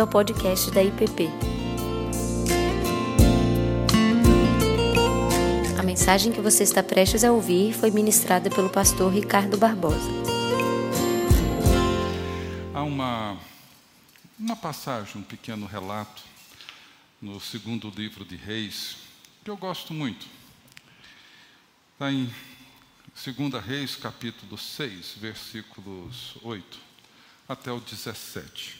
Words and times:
bem-vindo 0.00 0.02
ao 0.02 0.06
podcast 0.06 0.70
da 0.70 0.82
IPP. 0.82 1.28
A 5.78 5.82
mensagem 5.82 6.32
que 6.32 6.40
você 6.40 6.62
está 6.62 6.82
prestes 6.82 7.24
a 7.24 7.32
ouvir 7.32 7.74
foi 7.74 7.90
ministrada 7.90 8.48
pelo 8.48 8.70
pastor 8.70 9.12
Ricardo 9.12 9.58
Barbosa. 9.58 10.10
Há 12.72 12.82
uma, 12.82 13.38
uma 14.38 14.56
passagem, 14.56 15.20
um 15.20 15.24
pequeno 15.24 15.66
relato, 15.66 16.22
no 17.20 17.40
segundo 17.40 17.90
livro 17.90 18.24
de 18.24 18.36
Reis, 18.36 18.96
que 19.44 19.50
eu 19.50 19.56
gosto 19.56 19.92
muito. 19.92 20.26
Está 21.92 22.10
em 22.10 22.32
2 23.24 23.64
Reis, 23.64 23.96
capítulo 23.96 24.56
6, 24.56 25.16
versículos 25.20 26.36
8 26.42 26.90
até 27.48 27.70
o 27.72 27.80
17 27.80 28.79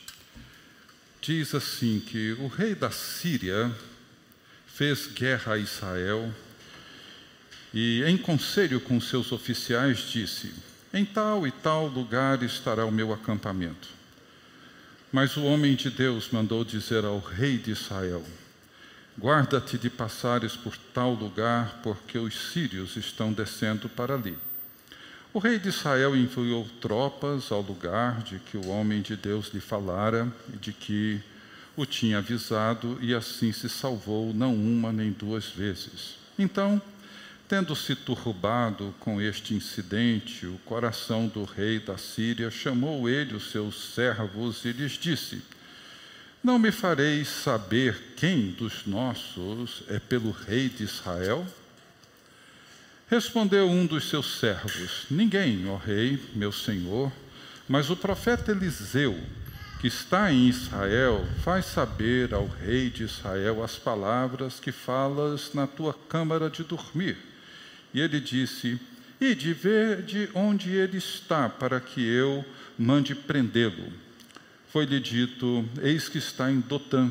diz 1.20 1.55
assim 1.55 2.01
que 2.01 2.33
o 2.33 2.47
rei 2.47 2.74
da 2.74 2.91
Síria 2.91 3.70
fez 4.66 5.06
guerra 5.06 5.55
a 5.55 5.59
Israel 5.59 6.33
e, 7.73 8.02
em 8.05 8.16
conselho 8.16 8.80
com 8.80 9.01
seus 9.01 9.30
oficiais, 9.30 9.98
disse: 9.98 10.52
Em 10.92 11.05
tal 11.05 11.47
e 11.47 11.51
tal 11.51 11.87
lugar 11.87 12.42
estará 12.42 12.84
o 12.84 12.92
meu 12.92 13.12
acampamento. 13.12 13.88
Mas 15.12 15.37
o 15.37 15.45
homem 15.45 15.75
de 15.75 15.91
Deus 15.91 16.30
mandou 16.30 16.64
dizer 16.64 17.05
ao 17.05 17.19
rei 17.19 17.59
de 17.59 17.73
Israel: 17.73 18.25
Guarda-te 19.19 19.77
de 19.77 19.91
passares 19.91 20.56
por 20.56 20.77
tal 20.95 21.12
lugar, 21.12 21.80
porque 21.83 22.19
os 22.19 22.52
sírios 22.52 22.97
estão 22.97 23.33
descendo 23.33 23.89
para 23.89 24.14
ali. 24.14 24.37
O 25.33 25.39
rei 25.39 25.61
de 25.61 25.69
Israel 25.69 26.16
enviou 26.16 26.69
tropas 26.80 27.52
ao 27.52 27.61
lugar 27.61 28.20
de 28.23 28.41
que 28.41 28.57
o 28.57 28.67
homem 28.67 29.00
de 29.00 29.14
Deus 29.14 29.47
lhe 29.55 29.61
falara 29.61 30.27
e 30.53 30.56
de 30.56 30.72
que 30.72 31.20
o 31.77 31.87
tinha 31.87 32.19
avisado, 32.19 32.98
e 33.00 33.14
assim 33.14 33.53
se 33.53 33.69
salvou 33.69 34.34
não 34.34 34.53
uma 34.56 34.92
nem 34.92 35.12
duas 35.12 35.47
vezes. 35.47 36.17
Então, 36.37 36.83
tendo-se 37.48 37.95
turbado 37.95 38.92
com 38.98 39.20
este 39.20 39.55
incidente, 39.55 40.47
o 40.47 40.59
coração 40.64 41.28
do 41.28 41.44
rei 41.44 41.78
da 41.78 41.97
Síria 41.97 42.50
chamou 42.50 43.09
ele 43.09 43.37
os 43.37 43.53
seus 43.53 43.94
servos 43.94 44.65
e 44.65 44.72
lhes 44.72 44.92
disse: 44.92 45.42
Não 46.42 46.59
me 46.59 46.72
fareis 46.72 47.28
saber 47.28 48.15
quem 48.17 48.50
dos 48.50 48.84
nossos 48.84 49.84
é 49.87 50.00
pelo 50.00 50.33
rei 50.33 50.69
de 50.69 50.83
Israel? 50.83 51.47
Respondeu 53.11 53.69
um 53.69 53.86
dos 53.86 54.08
seus 54.08 54.39
servos: 54.39 55.05
Ninguém, 55.11 55.69
ó 55.69 55.75
rei, 55.75 56.16
meu 56.33 56.53
senhor, 56.53 57.11
mas 57.69 57.91
o 57.91 57.97
profeta 57.97 58.53
Eliseu, 58.53 59.19
que 59.80 59.89
está 59.89 60.33
em 60.33 60.48
Israel, 60.48 61.27
faz 61.42 61.66
saber 61.66 62.33
ao 62.33 62.47
rei 62.47 62.88
de 62.88 63.03
Israel 63.03 63.64
as 63.64 63.75
palavras 63.75 64.61
que 64.61 64.70
falas 64.70 65.53
na 65.53 65.66
tua 65.66 65.92
câmara 65.92 66.48
de 66.48 66.62
dormir. 66.62 67.19
E 67.92 68.00
ele 68.00 68.20
disse: 68.20 68.78
Ide 69.20 69.55
ver 69.55 70.03
de 70.03 70.28
onde 70.33 70.70
ele 70.70 70.98
está, 70.98 71.48
para 71.48 71.81
que 71.81 72.00
eu 72.00 72.44
mande 72.78 73.16
prendê-lo. 73.16 73.92
Foi-lhe 74.69 75.00
dito: 75.00 75.69
Eis 75.83 76.08
que 76.08 76.19
está 76.19 76.48
em 76.48 76.61
Dotã. 76.61 77.11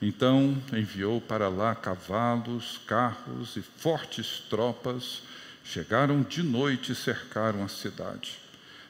Então 0.00 0.56
enviou 0.72 1.20
para 1.20 1.48
lá 1.48 1.74
cavalos, 1.74 2.80
carros 2.86 3.56
e 3.56 3.62
fortes 3.62 4.40
tropas. 4.50 5.22
Chegaram 5.64 6.22
de 6.22 6.42
noite 6.42 6.92
e 6.92 6.94
cercaram 6.94 7.64
a 7.64 7.68
cidade. 7.68 8.38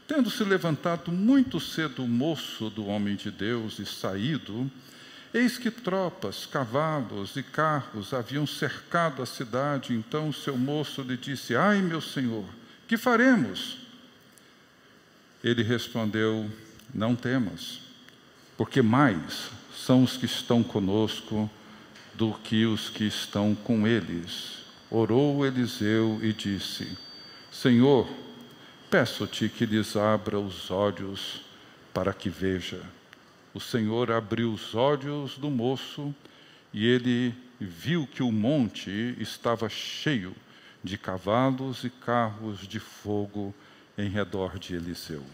Tendo 0.07 0.31
se 0.31 0.45
levantado 0.45 1.11
muito 1.11 1.61
cedo 1.61 2.05
o 2.05 2.09
moço 2.09 2.69
do 2.69 2.87
homem 2.87 3.17
de 3.17 3.31
Deus 3.31 3.79
e 3.79 3.87
saído, 3.87 4.71
eis 5.33 5.57
que 5.57 5.71
tropas, 5.71 6.47
cavalos 6.47 7.37
e 7.37 7.43
carros 7.43 8.13
haviam 8.13 8.47
cercado 8.47 9.23
a 9.23 9.27
cidade. 9.27 9.95
Então 9.95 10.29
o 10.29 10.33
seu 10.33 10.59
moço 10.59 11.01
lhe 11.03 11.17
disse: 11.17 11.57
Ai, 11.57 11.81
meu 11.81 12.01
senhor, 12.01 12.45
que 12.87 12.97
faremos? 12.97 13.79
Ele 15.43 15.63
respondeu: 15.63 16.51
Não 16.93 17.15
temas, 17.17 17.81
porque 18.57 18.83
mais 18.83 19.51
são 19.75 20.03
os 20.03 20.17
que 20.17 20.27
estão 20.27 20.63
conosco 20.63 21.51
do 22.15 22.33
que 22.33 22.65
os 22.65 22.89
que 22.89 23.05
estão 23.05 23.55
com 23.55 23.87
eles. 23.87 24.65
Orou 24.91 25.45
Eliseu 25.45 26.21
e 26.23 26.33
disse: 26.33 26.97
Senhor, 27.51 28.09
peço-te 28.91 29.49
que 29.49 29.67
lhes 29.67 29.97
abra 29.97 30.39
os 30.39 30.71
olhos 30.71 31.43
para 31.93 32.13
que 32.13 32.29
veja. 32.29 32.81
O 33.53 33.61
Senhor 33.61 34.11
abriu 34.11 34.53
os 34.53 34.75
olhos 34.75 35.37
do 35.37 35.51
moço 35.51 36.15
e 36.73 36.87
ele 36.87 37.35
viu 37.61 38.07
que 38.07 38.23
o 38.23 38.33
monte 38.33 39.17
estava 39.19 39.69
cheio 39.69 40.35
de 40.83 40.99
cavalos 40.99 41.85
e 41.85 41.91
carros 41.91 42.67
de 42.67 42.79
fogo 42.79 43.55
em 43.97 44.09
redor 44.09 44.59
de 44.59 44.75
Eliseu. 44.75 45.25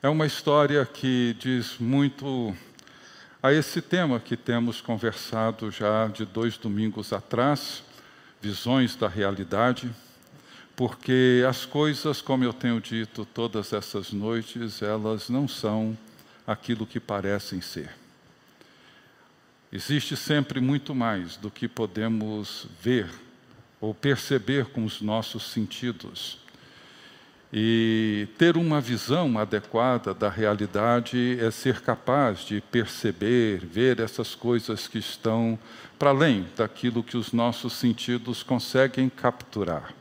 É 0.00 0.08
uma 0.08 0.26
história 0.26 0.86
que 0.86 1.34
diz 1.40 1.76
muito 1.80 2.56
a 3.42 3.52
esse 3.52 3.82
tema 3.82 4.20
que 4.20 4.36
temos 4.36 4.80
conversado 4.80 5.72
já 5.72 6.06
de 6.06 6.24
dois 6.24 6.56
domingos 6.56 7.12
atrás, 7.12 7.82
visões 8.40 8.94
da 8.94 9.08
realidade, 9.08 9.90
porque 10.76 11.44
as 11.48 11.66
coisas, 11.66 12.22
como 12.22 12.44
eu 12.44 12.52
tenho 12.52 12.80
dito 12.80 13.24
todas 13.24 13.72
essas 13.72 14.12
noites, 14.12 14.82
elas 14.82 15.28
não 15.28 15.48
são 15.48 15.98
aquilo 16.46 16.86
que 16.86 17.00
parecem 17.00 17.60
ser. 17.60 17.90
Existe 19.72 20.16
sempre 20.16 20.60
muito 20.60 20.94
mais 20.94 21.36
do 21.36 21.50
que 21.50 21.66
podemos 21.66 22.68
ver 22.80 23.10
ou 23.80 23.92
perceber 23.92 24.66
com 24.66 24.84
os 24.84 25.00
nossos 25.00 25.50
sentidos. 25.50 26.38
E 27.52 28.28
ter 28.36 28.58
uma 28.58 28.78
visão 28.78 29.38
adequada 29.38 30.12
da 30.12 30.28
realidade 30.28 31.38
é 31.40 31.50
ser 31.50 31.80
capaz 31.80 32.40
de 32.40 32.60
perceber, 32.60 33.64
ver 33.64 34.00
essas 34.00 34.34
coisas 34.34 34.86
que 34.86 34.98
estão 34.98 35.58
para 35.98 36.10
além 36.10 36.46
daquilo 36.54 37.02
que 37.02 37.16
os 37.16 37.32
nossos 37.32 37.72
sentidos 37.72 38.42
conseguem 38.42 39.08
capturar. 39.08 39.94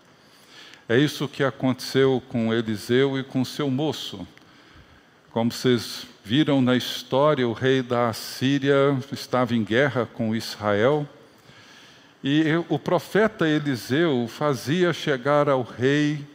É 0.89 0.97
isso 0.97 1.27
que 1.27 1.43
aconteceu 1.43 2.21
com 2.27 2.53
Eliseu 2.53 3.17
e 3.17 3.23
com 3.23 3.45
seu 3.45 3.69
moço. 3.69 4.27
Como 5.31 5.51
vocês 5.51 6.05
viram 6.25 6.61
na 6.61 6.75
história, 6.75 7.47
o 7.47 7.53
rei 7.53 7.81
da 7.81 8.11
Síria 8.11 8.97
estava 9.11 9.55
em 9.55 9.63
guerra 9.63 10.05
com 10.05 10.35
Israel. 10.35 11.07
E 12.21 12.43
o 12.67 12.77
profeta 12.77 13.47
Eliseu 13.47 14.27
fazia 14.27 14.91
chegar 14.91 15.47
ao 15.47 15.61
rei 15.61 16.25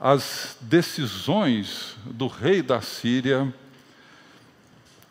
as 0.00 0.56
decisões 0.60 1.96
do 2.04 2.26
rei 2.26 2.62
da 2.62 2.80
Síria, 2.80 3.52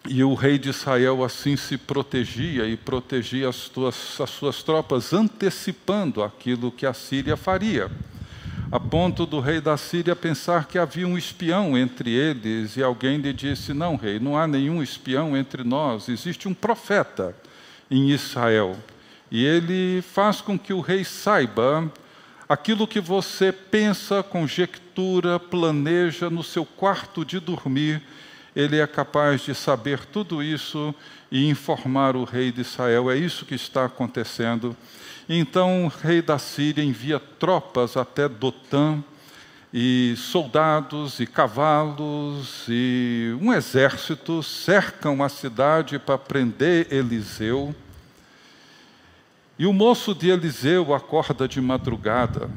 e 0.07 0.23
o 0.23 0.35
rei 0.35 0.59
de 0.59 0.69
Israel 0.69 1.23
assim 1.23 1.57
se 1.57 1.77
protegia 1.77 2.67
e 2.67 2.77
protegia 2.77 3.49
as, 3.49 3.67
tuas, 3.67 4.21
as 4.21 4.29
suas 4.29 4.61
tropas, 4.61 5.13
antecipando 5.13 6.23
aquilo 6.23 6.71
que 6.71 6.85
a 6.85 6.93
Síria 6.93 7.35
faria, 7.35 7.89
a 8.71 8.79
ponto 8.79 9.25
do 9.25 9.39
rei 9.39 9.59
da 9.59 9.77
Síria 9.77 10.15
pensar 10.15 10.67
que 10.67 10.77
havia 10.77 11.07
um 11.07 11.17
espião 11.17 11.75
entre 11.77 12.11
eles, 12.11 12.77
e 12.77 12.83
alguém 12.83 13.17
lhe 13.17 13.33
disse: 13.33 13.73
Não, 13.73 13.95
rei, 13.95 14.19
não 14.19 14.37
há 14.37 14.47
nenhum 14.47 14.83
espião 14.83 15.35
entre 15.35 15.63
nós, 15.63 16.07
existe 16.07 16.47
um 16.47 16.53
profeta 16.53 17.35
em 17.89 18.09
Israel. 18.11 18.77
E 19.31 19.43
ele 19.43 20.01
faz 20.01 20.39
com 20.39 20.57
que 20.57 20.71
o 20.71 20.81
rei 20.81 21.03
saiba 21.03 21.91
aquilo 22.47 22.87
que 22.87 22.99
você 22.99 23.51
pensa, 23.51 24.23
conjectura, 24.23 25.39
planeja 25.39 26.29
no 26.29 26.43
seu 26.43 26.65
quarto 26.65 27.25
de 27.25 27.39
dormir, 27.39 28.01
ele 28.55 28.79
é 28.79 28.87
capaz 28.87 29.41
de 29.41 29.53
saber 29.53 30.05
tudo 30.05 30.41
isso 30.41 30.95
e 31.31 31.49
informar 31.49 32.15
o 32.15 32.23
rei 32.23 32.51
de 32.51 32.61
Israel. 32.61 33.11
É 33.11 33.17
isso 33.17 33.45
que 33.45 33.55
está 33.55 33.85
acontecendo. 33.85 34.75
Então 35.27 35.85
o 35.85 35.87
rei 35.87 36.21
da 36.21 36.39
Síria 36.39 36.83
envia 36.83 37.19
tropas 37.19 37.97
até 37.97 38.29
Dotã, 38.29 39.03
e 39.77 40.15
soldados 40.15 41.19
e 41.19 41.25
cavalos 41.25 42.63
e 42.69 43.35
um 43.41 43.51
exército 43.51 44.41
cercam 44.41 45.21
a 45.21 45.27
cidade 45.27 45.99
para 45.99 46.17
prender 46.17 46.87
Eliseu. 46.89 47.75
E 49.57 49.65
o 49.65 49.71
moço 49.71 50.13
de 50.13 50.29
Eliseu 50.29 50.93
acorda 50.93 51.47
de 51.47 51.61
madrugada. 51.61 52.49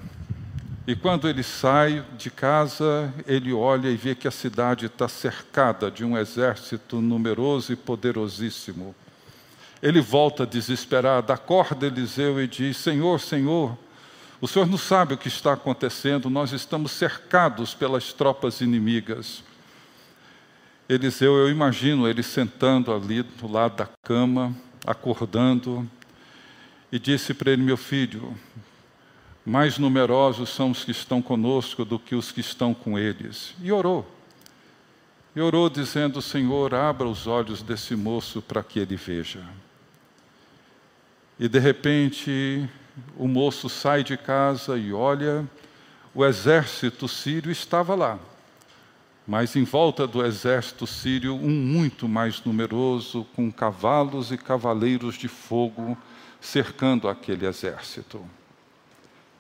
E 0.86 0.96
quando 0.96 1.28
ele 1.28 1.42
sai 1.42 2.04
de 2.16 2.30
casa, 2.30 3.12
ele 3.26 3.52
olha 3.52 3.88
e 3.88 3.96
vê 3.96 4.14
que 4.14 4.26
a 4.26 4.32
cidade 4.32 4.86
está 4.86 5.06
cercada 5.06 5.90
de 5.90 6.04
um 6.04 6.16
exército 6.16 7.00
numeroso 7.00 7.72
e 7.72 7.76
poderosíssimo. 7.76 8.94
Ele 9.80 10.00
volta 10.00 10.44
desesperado, 10.44 11.32
acorda 11.32 11.86
Eliseu 11.86 12.42
e 12.42 12.48
diz: 12.48 12.78
Senhor, 12.78 13.20
Senhor, 13.20 13.76
o 14.40 14.48
senhor 14.48 14.66
não 14.66 14.78
sabe 14.78 15.14
o 15.14 15.18
que 15.18 15.28
está 15.28 15.52
acontecendo, 15.52 16.30
nós 16.30 16.52
estamos 16.52 16.92
cercados 16.92 17.74
pelas 17.74 18.12
tropas 18.12 18.60
inimigas. 18.60 19.42
Eliseu, 20.88 21.36
eu 21.36 21.50
imagino 21.50 22.08
ele 22.08 22.22
sentando 22.22 22.92
ali 22.92 23.22
do 23.22 23.46
lado 23.46 23.76
da 23.76 23.88
cama, 24.02 24.56
acordando, 24.86 25.88
e 26.90 26.98
disse 26.98 27.34
para 27.34 27.50
ele: 27.50 27.62
Meu 27.62 27.76
filho, 27.76 28.36
mais 29.44 29.78
numerosos 29.78 30.50
são 30.50 30.70
os 30.70 30.84
que 30.84 30.90
estão 30.90 31.22
conosco 31.22 31.84
do 31.84 31.98
que 31.98 32.14
os 32.14 32.32
que 32.32 32.40
estão 32.40 32.74
com 32.74 32.98
eles. 32.98 33.54
E 33.62 33.72
orou. 33.72 34.06
E 35.34 35.40
orou 35.40 35.68
dizendo: 35.70 36.20
Senhor, 36.20 36.74
abra 36.74 37.06
os 37.08 37.26
olhos 37.26 37.62
desse 37.62 37.94
moço 37.94 38.42
para 38.42 38.62
que 38.62 38.78
ele 38.78 38.96
veja. 38.96 39.44
E 41.38 41.48
de 41.48 41.58
repente, 41.58 42.68
o 43.16 43.28
moço 43.28 43.68
sai 43.68 44.02
de 44.02 44.16
casa 44.16 44.76
e 44.76 44.92
olha, 44.92 45.48
o 46.14 46.24
exército 46.24 47.06
sírio 47.06 47.52
estava 47.52 47.94
lá. 47.94 48.18
Mas 49.26 49.54
em 49.54 49.62
volta 49.62 50.06
do 50.06 50.24
exército 50.24 50.86
sírio, 50.86 51.34
um 51.34 51.50
muito 51.50 52.08
mais 52.08 52.42
numeroso, 52.44 53.26
com 53.36 53.52
cavalos 53.52 54.32
e 54.32 54.38
cavaleiros 54.38 55.16
de 55.16 55.28
fogo 55.28 55.96
cercando 56.40 57.08
aquele 57.08 57.46
exército. 57.46 58.24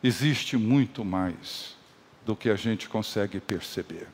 Existe 0.02 0.56
muito 0.56 1.04
mais 1.04 1.76
do 2.24 2.36
que 2.36 2.50
a 2.50 2.56
gente 2.56 2.88
consegue 2.88 3.40
perceber. 3.40 4.06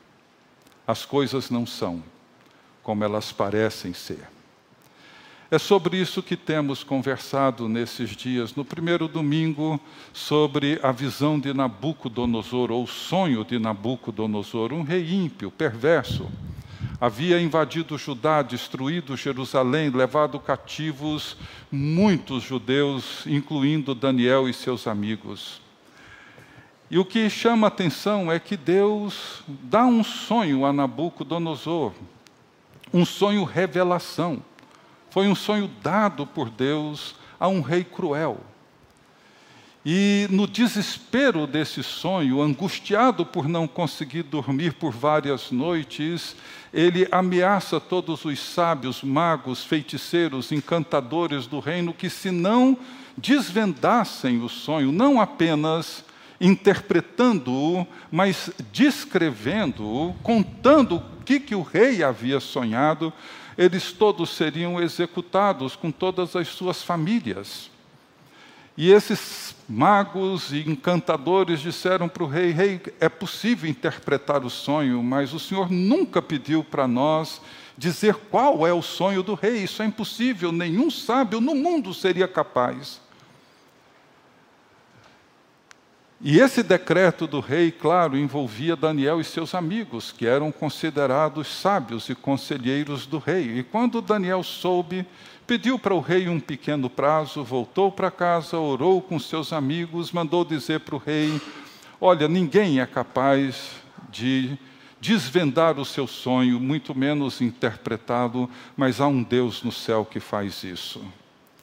As 0.87 1.05
coisas 1.05 1.49
não 1.49 1.65
são 1.65 2.03
como 2.81 3.03
elas 3.03 3.31
parecem 3.31 3.93
ser. 3.93 4.27
É 5.49 5.59
sobre 5.59 5.97
isso 5.97 6.23
que 6.23 6.35
temos 6.35 6.83
conversado 6.83 7.69
nesses 7.69 8.11
dias. 8.11 8.55
No 8.55 8.65
primeiro 8.65 9.07
domingo, 9.07 9.79
sobre 10.11 10.79
a 10.81 10.91
visão 10.91 11.39
de 11.39 11.53
Nabucodonosor, 11.53 12.71
ou 12.71 12.83
o 12.83 12.87
sonho 12.87 13.45
de 13.45 13.59
Nabucodonosor, 13.59 14.73
um 14.73 14.81
rei 14.81 15.13
ímpio, 15.13 15.51
perverso. 15.51 16.29
Havia 16.99 17.41
invadido 17.41 17.97
Judá, 17.97 18.41
destruído 18.41 19.17
Jerusalém, 19.17 19.89
levado 19.89 20.39
cativos 20.39 21.35
muitos 21.69 22.41
judeus, 22.43 23.27
incluindo 23.27 23.93
Daniel 23.93 24.47
e 24.47 24.53
seus 24.53 24.87
amigos. 24.87 25.61
E 26.89 26.97
o 26.97 27.03
que 27.03 27.29
chama 27.29 27.67
atenção 27.67 28.31
é 28.31 28.39
que 28.39 28.55
Deus 28.55 29.43
dá 29.45 29.85
um 29.85 30.03
sonho 30.05 30.65
a 30.65 30.71
Nabucodonosor, 30.71 31.91
um 32.93 33.03
sonho 33.03 33.43
revelação. 33.43 34.41
Foi 35.09 35.27
um 35.27 35.35
sonho 35.35 35.69
dado 35.83 36.25
por 36.25 36.49
Deus 36.49 37.15
a 37.37 37.49
um 37.49 37.59
rei 37.59 37.83
cruel. 37.83 38.39
E 39.87 40.27
no 40.31 40.47
desespero 40.47 41.45
desse 41.45 41.83
sonho, 41.83 42.41
angustiado 42.41 43.23
por 43.23 43.47
não 43.47 43.67
conseguir 43.67 44.23
dormir 44.23 44.73
por 44.73 44.91
várias 44.91 45.51
noites, 45.51 46.35
ele 46.73 47.07
ameaça 47.11 47.79
todos 47.79 48.25
os 48.25 48.39
sábios, 48.39 49.03
magos, 49.03 49.63
feiticeiros, 49.63 50.51
encantadores 50.51 51.45
do 51.45 51.59
reino 51.59 51.93
que, 51.93 52.09
se 52.09 52.31
não 52.31 52.75
desvendassem 53.15 54.41
o 54.41 54.49
sonho, 54.49 54.91
não 54.91 55.21
apenas 55.21 56.03
interpretando-o, 56.41 57.85
mas 58.11 58.49
descrevendo-o, 58.73 60.15
contando 60.23 60.95
o 60.95 61.23
que, 61.23 61.39
que 61.39 61.53
o 61.53 61.61
rei 61.61 62.03
havia 62.03 62.39
sonhado, 62.39 63.13
eles 63.55 63.91
todos 63.91 64.31
seriam 64.31 64.81
executados 64.81 65.75
com 65.75 65.91
todas 65.91 66.35
as 66.35 66.47
suas 66.47 66.81
famílias. 66.81 67.74
E 68.77 68.91
esses 68.91 69.55
magos 69.69 70.51
e 70.51 70.69
encantadores 70.69 71.61
disseram 71.61 72.09
para 72.09 72.23
o 72.23 72.27
rei: 72.27 72.51
Rei, 72.51 72.81
é 72.99 73.07
possível 73.07 73.69
interpretar 73.69 74.43
o 74.43 74.49
sonho, 74.49 75.01
mas 75.01 75.33
o 75.33 75.39
senhor 75.39 75.71
nunca 75.71 76.21
pediu 76.21 76.63
para 76.63 76.87
nós 76.87 77.41
dizer 77.77 78.15
qual 78.29 78.65
é 78.67 78.73
o 78.73 78.81
sonho 78.81 79.23
do 79.23 79.33
rei. 79.33 79.63
Isso 79.63 79.81
é 79.81 79.85
impossível, 79.85 80.51
nenhum 80.51 80.91
sábio 80.91 81.39
no 81.39 81.55
mundo 81.55 81.93
seria 81.93 82.27
capaz. 82.27 82.99
E 86.21 86.39
esse 86.39 86.63
decreto 86.63 87.27
do 87.27 87.39
rei, 87.39 87.71
claro, 87.71 88.17
envolvia 88.17 88.75
Daniel 88.75 89.19
e 89.19 89.23
seus 89.23 89.53
amigos, 89.53 90.11
que 90.11 90.25
eram 90.25 90.51
considerados 90.51 91.47
sábios 91.47 92.09
e 92.09 92.15
conselheiros 92.15 93.05
do 93.05 93.19
rei. 93.19 93.59
E 93.59 93.63
quando 93.63 94.01
Daniel 94.01 94.41
soube, 94.41 95.05
pediu 95.45 95.77
para 95.77 95.93
o 95.93 95.99
rei 95.99 96.27
um 96.27 96.39
pequeno 96.39 96.89
prazo, 96.89 97.43
voltou 97.43 97.91
para 97.91 98.11
casa, 98.11 98.57
orou 98.57 99.01
com 99.01 99.19
seus 99.19 99.53
amigos, 99.53 100.11
mandou 100.11 100.43
dizer 100.43 100.81
para 100.81 100.95
o 100.95 100.99
rei: 100.99 101.39
Olha, 101.99 102.27
ninguém 102.27 102.79
é 102.79 102.85
capaz 102.85 103.71
de 104.09 104.57
desvendar 104.99 105.79
o 105.79 105.85
seu 105.85 106.07
sonho, 106.07 106.59
muito 106.59 106.95
menos 106.95 107.41
interpretá-lo, 107.41 108.49
mas 108.75 108.99
há 108.99 109.07
um 109.07 109.21
Deus 109.21 109.61
no 109.61 109.71
céu 109.71 110.03
que 110.05 110.19
faz 110.19 110.63
isso. 110.63 111.03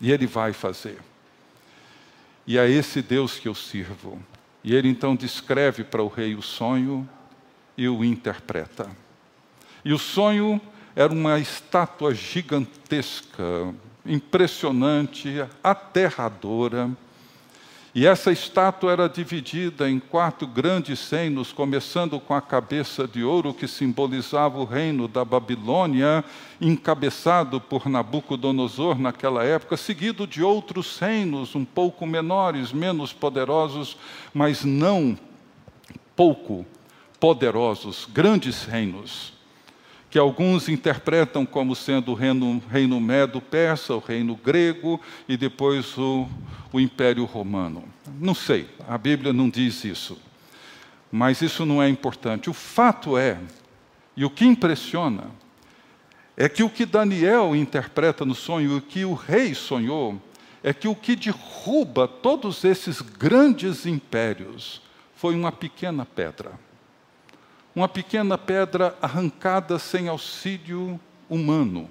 E 0.00 0.12
ele 0.12 0.26
vai 0.26 0.52
fazer. 0.52 0.98
E 2.46 2.58
é 2.58 2.68
esse 2.68 3.02
Deus 3.02 3.38
que 3.38 3.48
eu 3.48 3.54
sirvo. 3.54 4.20
E 4.62 4.74
ele 4.74 4.88
então 4.88 5.16
descreve 5.16 5.82
para 5.82 6.02
o 6.02 6.08
rei 6.08 6.34
o 6.34 6.42
sonho 6.42 7.08
e 7.76 7.88
o 7.88 8.04
interpreta. 8.04 8.88
E 9.84 9.92
o 9.92 9.98
sonho 9.98 10.60
era 10.94 11.12
uma 11.12 11.38
estátua 11.38 12.14
gigantesca, 12.14 13.74
impressionante, 14.04 15.44
aterradora. 15.62 16.90
E 17.94 18.06
essa 18.06 18.32
estátua 18.32 18.92
era 18.92 19.08
dividida 19.08 19.88
em 19.88 20.00
quatro 20.00 20.46
grandes 20.46 21.10
reinos, 21.10 21.52
começando 21.52 22.18
com 22.18 22.32
a 22.32 22.40
cabeça 22.40 23.06
de 23.06 23.22
ouro 23.22 23.52
que 23.52 23.68
simbolizava 23.68 24.58
o 24.58 24.64
reino 24.64 25.06
da 25.06 25.24
Babilônia, 25.24 26.24
encabeçado 26.58 27.60
por 27.60 27.88
Nabucodonosor 27.90 28.98
naquela 28.98 29.44
época, 29.44 29.76
seguido 29.76 30.26
de 30.26 30.42
outros 30.42 30.98
reinos 30.98 31.54
um 31.54 31.66
pouco 31.66 32.06
menores, 32.06 32.72
menos 32.72 33.12
poderosos, 33.12 33.98
mas 34.32 34.64
não 34.64 35.18
pouco 36.16 36.64
poderosos, 37.20 38.08
grandes 38.10 38.64
reinos 38.64 39.34
que 40.12 40.18
alguns 40.18 40.68
interpretam 40.68 41.46
como 41.46 41.74
sendo 41.74 42.12
o 42.12 42.14
reino, 42.14 42.62
reino 42.70 43.00
medo-persa, 43.00 43.94
o 43.94 43.98
reino 43.98 44.36
grego 44.36 45.00
e 45.26 45.38
depois 45.38 45.96
o, 45.96 46.28
o 46.70 46.78
Império 46.78 47.24
Romano. 47.24 47.82
Não 48.20 48.34
sei, 48.34 48.68
a 48.86 48.98
Bíblia 48.98 49.32
não 49.32 49.48
diz 49.48 49.84
isso. 49.84 50.20
Mas 51.10 51.40
isso 51.40 51.64
não 51.64 51.82
é 51.82 51.88
importante. 51.88 52.50
O 52.50 52.52
fato 52.52 53.16
é, 53.16 53.38
e 54.14 54.22
o 54.22 54.28
que 54.28 54.44
impressiona, 54.44 55.30
é 56.36 56.46
que 56.46 56.62
o 56.62 56.68
que 56.68 56.84
Daniel 56.84 57.56
interpreta 57.56 58.22
no 58.22 58.34
sonho, 58.34 58.76
o 58.76 58.82
que 58.82 59.06
o 59.06 59.14
rei 59.14 59.54
sonhou, 59.54 60.20
é 60.62 60.74
que 60.74 60.88
o 60.88 60.94
que 60.94 61.16
derruba 61.16 62.06
todos 62.06 62.64
esses 62.64 63.00
grandes 63.00 63.86
impérios 63.86 64.82
foi 65.16 65.34
uma 65.34 65.50
pequena 65.50 66.04
pedra 66.04 66.52
uma 67.74 67.88
pequena 67.88 68.36
pedra 68.36 68.94
arrancada 69.00 69.78
sem 69.78 70.08
auxílio 70.08 71.00
humano. 71.28 71.88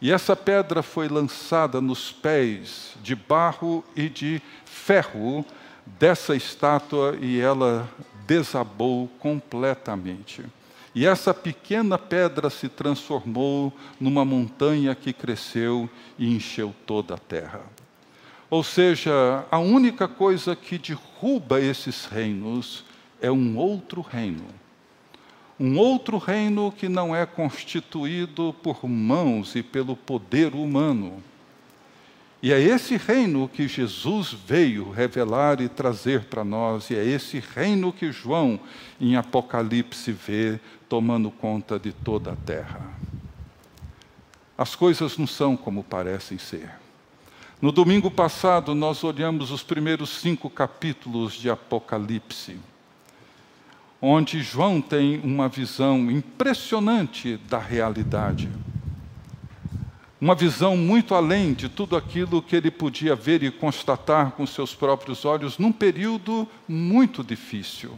E 0.00 0.10
essa 0.10 0.34
pedra 0.34 0.82
foi 0.82 1.08
lançada 1.08 1.80
nos 1.80 2.10
pés 2.10 2.96
de 3.00 3.14
barro 3.14 3.84
e 3.94 4.08
de 4.08 4.42
ferro 4.64 5.46
dessa 5.86 6.34
estátua 6.34 7.16
e 7.20 7.40
ela 7.40 7.88
desabou 8.26 9.08
completamente. 9.20 10.44
E 10.92 11.06
essa 11.06 11.32
pequena 11.32 11.96
pedra 11.96 12.50
se 12.50 12.68
transformou 12.68 13.72
numa 14.00 14.24
montanha 14.24 14.94
que 14.94 15.12
cresceu 15.12 15.88
e 16.18 16.34
encheu 16.34 16.74
toda 16.84 17.14
a 17.14 17.18
terra. 17.18 17.60
Ou 18.50 18.64
seja, 18.64 19.46
a 19.50 19.58
única 19.58 20.08
coisa 20.08 20.56
que 20.56 20.76
derruba 20.76 21.60
esses 21.60 22.04
reinos 22.04 22.84
é 23.20 23.30
um 23.30 23.56
outro 23.56 24.02
reino 24.02 24.61
um 25.62 25.78
outro 25.78 26.18
reino 26.18 26.74
que 26.76 26.88
não 26.88 27.14
é 27.14 27.24
constituído 27.24 28.52
por 28.64 28.84
mãos 28.88 29.54
e 29.54 29.62
pelo 29.62 29.94
poder 29.94 30.56
humano. 30.56 31.22
E 32.42 32.52
é 32.52 32.60
esse 32.60 32.96
reino 32.96 33.48
que 33.48 33.68
Jesus 33.68 34.32
veio 34.32 34.90
revelar 34.90 35.60
e 35.60 35.68
trazer 35.68 36.24
para 36.24 36.42
nós, 36.42 36.90
e 36.90 36.96
é 36.96 37.04
esse 37.04 37.38
reino 37.38 37.92
que 37.92 38.10
João, 38.10 38.58
em 39.00 39.14
Apocalipse, 39.14 40.10
vê 40.10 40.58
tomando 40.88 41.30
conta 41.30 41.78
de 41.78 41.92
toda 41.92 42.32
a 42.32 42.36
terra. 42.36 42.80
As 44.58 44.74
coisas 44.74 45.16
não 45.16 45.28
são 45.28 45.56
como 45.56 45.84
parecem 45.84 46.38
ser. 46.38 46.72
No 47.60 47.70
domingo 47.70 48.10
passado, 48.10 48.74
nós 48.74 49.04
olhamos 49.04 49.52
os 49.52 49.62
primeiros 49.62 50.10
cinco 50.10 50.50
capítulos 50.50 51.34
de 51.34 51.48
Apocalipse 51.48 52.58
onde 54.04 54.42
João 54.42 54.80
tem 54.80 55.20
uma 55.22 55.48
visão 55.48 56.10
impressionante 56.10 57.36
da 57.48 57.58
realidade. 57.58 58.48
Uma 60.20 60.34
visão 60.34 60.76
muito 60.76 61.14
além 61.14 61.54
de 61.54 61.68
tudo 61.68 61.96
aquilo 61.96 62.42
que 62.42 62.56
ele 62.56 62.70
podia 62.70 63.14
ver 63.14 63.44
e 63.44 63.50
constatar 63.50 64.32
com 64.32 64.44
seus 64.44 64.74
próprios 64.74 65.24
olhos 65.24 65.56
num 65.56 65.70
período 65.70 66.48
muito 66.66 67.22
difícil. 67.22 67.96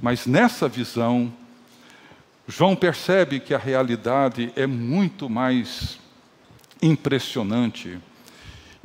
Mas 0.00 0.26
nessa 0.26 0.68
visão, 0.68 1.32
João 2.46 2.76
percebe 2.76 3.40
que 3.40 3.52
a 3.52 3.58
realidade 3.58 4.52
é 4.54 4.66
muito 4.66 5.28
mais 5.28 5.98
impressionante 6.80 7.98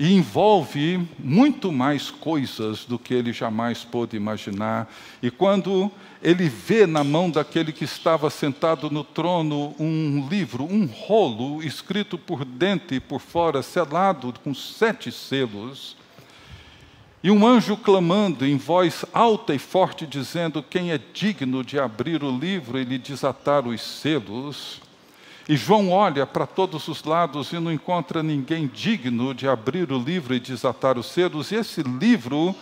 e 0.02 0.16
envolve 0.16 1.08
muito 1.20 1.72
mais 1.72 2.10
coisas 2.10 2.86
do 2.86 2.98
que 2.98 3.14
ele 3.14 3.32
jamais 3.32 3.84
pôde 3.84 4.18
imaginar. 4.18 4.92
E 5.22 5.30
quando 5.30 5.92
ele 6.24 6.50
vê 6.50 6.88
na 6.88 7.04
mão 7.04 7.30
daquele 7.30 7.72
que 7.72 7.84
estava 7.84 8.28
sentado 8.32 8.90
no 8.90 9.04
trono 9.04 9.76
um 9.78 10.28
livro, 10.28 10.64
um 10.64 10.88
rolo 10.88 11.62
escrito 11.62 12.18
por 12.18 12.44
dentro 12.44 12.96
e 12.96 13.00
por 13.00 13.22
fora, 13.22 13.62
selado 13.62 14.34
com 14.44 14.56
sete 14.56 15.12
selos, 15.12 15.96
e 17.24 17.30
um 17.30 17.46
anjo 17.46 17.78
clamando 17.78 18.44
em 18.44 18.58
voz 18.58 19.06
alta 19.14 19.54
e 19.54 19.60
forte, 19.60 20.08
dizendo: 20.08 20.64
Quem 20.64 20.92
é 20.92 21.00
digno 21.14 21.64
de 21.64 21.80
abrir 21.80 22.24
o 22.24 22.36
livro 22.36 22.80
e 22.80 22.84
lhe 22.84 22.98
desatar 22.98 23.68
os 23.68 23.80
selos? 23.80 24.82
E 25.50 25.58
João 25.58 25.90
olha 25.90 26.26
para 26.26 26.46
todos 26.46 26.88
os 26.88 27.04
lados 27.04 27.52
e 27.52 27.60
não 27.60 27.72
encontra 27.72 28.22
ninguém 28.22 28.68
digno 28.68 29.34
de 29.34 29.48
abrir 29.48 29.92
o 29.92 30.00
livro 30.00 30.34
e 30.34 30.40
desatar 30.40 30.98
os 30.98 31.08
selos. 31.08 31.52
E 31.52 31.56
esse 31.56 31.82
livro, 31.82 32.56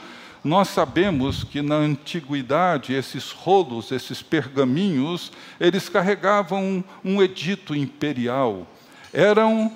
nós 0.44 0.70
sabemos 0.70 1.44
que 1.44 1.62
na 1.62 1.76
antiguidade, 1.76 2.94
esses 2.94 3.32
rolos, 3.32 3.92
esses 3.92 4.22
pergaminhos, 4.22 5.32
eles 5.60 5.90
carregavam 5.90 6.84
um 7.04 7.22
edito 7.22 7.76
imperial. 7.76 8.66
Eram 9.14 9.72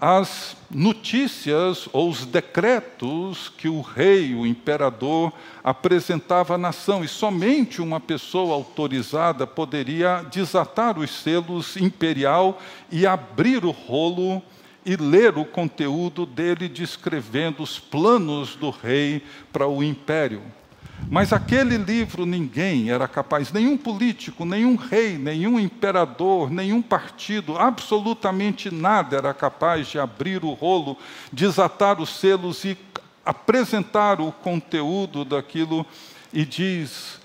as 0.00 0.56
notícias 0.70 1.88
ou 1.92 2.08
os 2.08 2.24
decretos 2.24 3.48
que 3.56 3.68
o 3.68 3.80
rei, 3.80 4.34
o 4.34 4.46
imperador, 4.46 5.32
apresentava 5.62 6.54
à 6.54 6.58
nação, 6.58 7.02
e 7.02 7.08
somente 7.08 7.82
uma 7.82 7.98
pessoa 7.98 8.54
autorizada 8.54 9.46
poderia 9.46 10.22
desatar 10.30 10.98
os 10.98 11.10
selos 11.10 11.76
imperial 11.76 12.60
e 12.90 13.06
abrir 13.06 13.64
o 13.64 13.70
rolo 13.70 14.42
e 14.84 14.96
ler 14.96 15.36
o 15.36 15.44
conteúdo 15.44 16.24
dele, 16.24 16.68
descrevendo 16.68 17.62
os 17.62 17.78
planos 17.78 18.56
do 18.56 18.70
rei 18.70 19.22
para 19.52 19.66
o 19.66 19.82
império. 19.82 20.42
Mas 21.10 21.32
aquele 21.32 21.76
livro 21.76 22.26
ninguém 22.26 22.90
era 22.90 23.06
capaz, 23.06 23.52
nenhum 23.52 23.76
político, 23.76 24.44
nenhum 24.44 24.76
rei, 24.76 25.16
nenhum 25.16 25.58
imperador, 25.58 26.50
nenhum 26.50 26.82
partido, 26.82 27.56
absolutamente 27.56 28.70
nada 28.70 29.16
era 29.16 29.32
capaz 29.32 29.86
de 29.86 29.98
abrir 29.98 30.44
o 30.44 30.52
rolo, 30.52 30.98
desatar 31.32 32.00
os 32.00 32.10
selos 32.18 32.64
e 32.64 32.76
apresentar 33.24 34.20
o 34.20 34.32
conteúdo 34.32 35.24
daquilo. 35.24 35.86
E 36.32 36.44
diz 36.44 37.18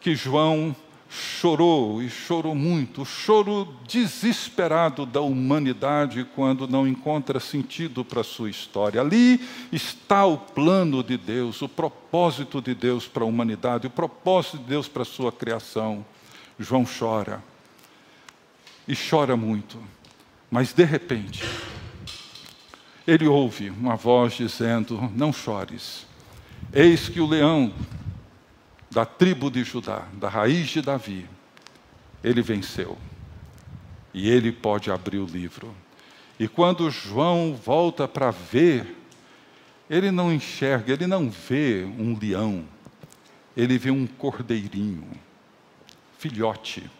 que 0.00 0.14
João 0.14 0.74
chorou 1.16 2.02
e 2.02 2.10
chorou 2.10 2.54
muito, 2.54 3.02
o 3.02 3.06
choro 3.06 3.74
desesperado 3.86 5.06
da 5.06 5.20
humanidade 5.20 6.26
quando 6.34 6.68
não 6.68 6.86
encontra 6.86 7.40
sentido 7.40 8.04
para 8.04 8.20
a 8.20 8.24
sua 8.24 8.50
história. 8.50 9.00
Ali 9.00 9.40
está 9.72 10.26
o 10.26 10.36
plano 10.36 11.02
de 11.02 11.16
Deus, 11.16 11.62
o 11.62 11.68
propósito 11.68 12.60
de 12.60 12.74
Deus 12.74 13.08
para 13.08 13.24
a 13.24 13.26
humanidade, 13.26 13.86
o 13.86 13.90
propósito 13.90 14.58
de 14.58 14.64
Deus 14.64 14.88
para 14.88 15.02
a 15.02 15.06
sua 15.06 15.32
criação. 15.32 16.04
João 16.58 16.86
chora 16.86 17.42
e 18.86 18.94
chora 18.94 19.36
muito, 19.36 19.78
mas 20.50 20.72
de 20.72 20.84
repente 20.84 21.42
ele 23.06 23.26
ouve 23.26 23.70
uma 23.70 23.96
voz 23.96 24.34
dizendo: 24.34 25.10
Não 25.14 25.32
chores, 25.32 26.06
eis 26.72 27.08
que 27.08 27.20
o 27.20 27.26
leão 27.26 27.72
da 28.96 29.04
tribo 29.04 29.50
de 29.50 29.62
Judá, 29.62 30.08
da 30.14 30.26
raiz 30.26 30.68
de 30.68 30.80
Davi, 30.80 31.28
ele 32.24 32.40
venceu. 32.40 32.96
E 34.14 34.26
ele 34.26 34.50
pode 34.50 34.90
abrir 34.90 35.18
o 35.18 35.26
livro. 35.26 35.76
E 36.40 36.48
quando 36.48 36.90
João 36.90 37.54
volta 37.54 38.08
para 38.08 38.30
ver, 38.30 38.96
ele 39.90 40.10
não 40.10 40.32
enxerga, 40.32 40.94
ele 40.94 41.06
não 41.06 41.28
vê 41.28 41.84
um 41.84 42.18
leão, 42.18 42.66
ele 43.54 43.76
vê 43.76 43.90
um 43.90 44.06
cordeirinho, 44.06 45.06
filhote. 46.18 46.90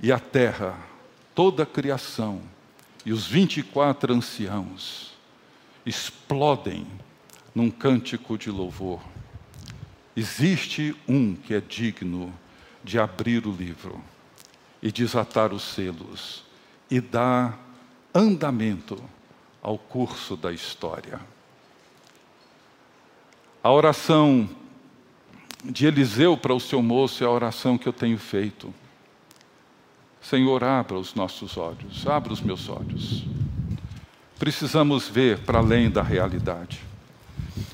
E 0.00 0.10
a 0.10 0.18
terra, 0.18 0.78
toda 1.34 1.64
a 1.64 1.66
criação, 1.66 2.40
e 3.04 3.12
os 3.12 3.26
24 3.26 4.14
anciãos 4.14 5.12
explodem 5.84 6.86
num 7.54 7.70
cântico 7.70 8.38
de 8.38 8.50
louvor. 8.50 9.00
Existe 10.16 10.94
um 11.08 11.34
que 11.34 11.54
é 11.54 11.60
digno 11.60 12.32
de 12.84 12.98
abrir 12.98 13.46
o 13.46 13.52
livro 13.52 14.02
e 14.82 14.90
desatar 14.90 15.52
os 15.52 15.62
selos 15.62 16.44
e 16.90 17.00
dar 17.00 17.58
andamento 18.14 19.02
ao 19.62 19.78
curso 19.78 20.36
da 20.36 20.52
história. 20.52 21.20
A 23.62 23.70
oração 23.70 24.48
de 25.64 25.86
Eliseu 25.86 26.36
para 26.36 26.52
o 26.52 26.60
seu 26.60 26.82
moço 26.82 27.22
é 27.22 27.26
a 27.26 27.30
oração 27.30 27.78
que 27.78 27.86
eu 27.86 27.92
tenho 27.92 28.18
feito. 28.18 28.74
Senhor, 30.20 30.62
abra 30.64 30.98
os 30.98 31.14
nossos 31.14 31.56
olhos, 31.56 32.06
abra 32.06 32.32
os 32.32 32.40
meus 32.40 32.68
olhos. 32.68 33.24
Precisamos 34.38 35.08
ver 35.08 35.38
para 35.40 35.58
além 35.58 35.88
da 35.88 36.02
realidade. 36.02 36.91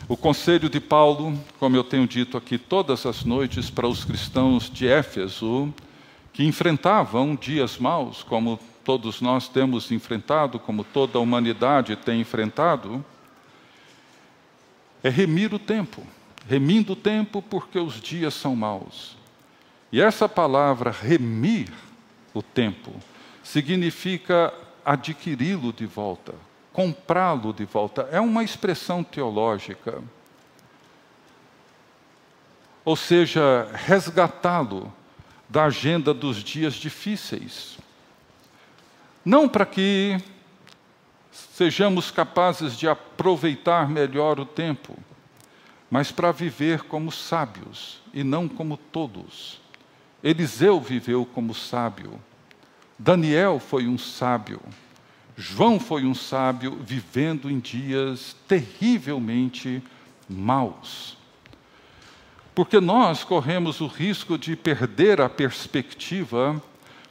O 0.09 0.17
conselho 0.17 0.71
de 0.71 0.81
Paulo, 0.81 1.39
como 1.59 1.77
eu 1.77 1.85
tenho 1.85 2.07
dito 2.07 2.39
aqui 2.39 2.57
todas 2.57 3.05
as 3.05 3.25
noites 3.25 3.69
para 3.69 3.87
os 3.87 4.07
cristãos 4.07 4.71
de 4.71 4.89
Éfeso, 4.89 5.71
que 6.33 6.43
enfrentavam 6.45 7.37
dias 7.37 7.77
maus, 7.77 8.23
como 8.23 8.59
todos 8.83 9.21
nós 9.21 9.49
temos 9.49 9.93
enfrentado, 9.93 10.59
como 10.59 10.83
toda 10.83 11.19
a 11.19 11.21
humanidade 11.21 11.95
tem 11.95 12.23
enfrentado, 12.23 13.05
é 15.03 15.11
remir 15.11 15.53
o 15.53 15.59
tempo, 15.59 16.03
remindo 16.49 16.95
o 16.95 16.97
tempo 16.97 17.43
porque 17.43 17.79
os 17.79 18.01
dias 18.01 18.33
são 18.33 18.57
maus. 18.57 19.15
E 19.93 20.01
essa 20.01 20.27
palavra 20.27 20.91
remir 20.91 21.71
o 22.33 22.43
tempo 22.43 22.93
significa 23.43 24.55
adquiri-lo 24.83 25.71
de 25.71 25.85
volta, 25.85 26.35
comprá-lo 26.79 27.53
de 27.53 27.65
volta. 27.65 28.09
É 28.13 28.21
uma 28.21 28.45
expressão 28.45 29.03
teológica. 29.03 30.01
Ou 32.85 32.95
seja, 32.95 33.69
resgatá-lo 33.75 34.93
da 35.49 35.65
agenda 35.65 36.15
dos 36.15 36.37
dias 36.37 36.75
difíceis. 36.75 37.79
Não 39.25 39.49
para 39.49 39.67
que 39.67 40.23
sejamos 41.33 42.13
capazes 42.13 42.77
de 42.77 42.89
aproveitar 42.89 43.89
melhor 43.89 44.39
o 44.39 44.47
tempo, 44.47 44.97
mas 45.91 46.13
para 46.13 46.31
viver 46.31 46.85
como 46.85 47.11
sábios 47.11 48.01
e 48.15 48.23
não 48.23 48.47
como 48.47 48.77
tolos. 48.77 49.61
Eliseu 50.23 50.81
viveu 50.81 51.27
como 51.27 51.53
sábio, 51.55 52.21
Daniel 52.97 53.59
foi 53.59 53.89
um 53.89 53.99
sábio. 53.99 54.61
João 55.41 55.79
foi 55.79 56.05
um 56.05 56.17
sábio 56.17 56.77
vivendo 56.85 57.49
em 57.49 57.61
dias 57.61 58.35
terrivelmente 58.49 59.81
maus. 60.29 61.17
Porque 62.57 62.81
nós 62.81 63.23
corremos 63.23 63.81
o 63.81 63.87
risco 63.87 64.37
de 64.37 64.57
perder 64.57 65.21
a 65.21 65.29
perspectiva 65.29 66.61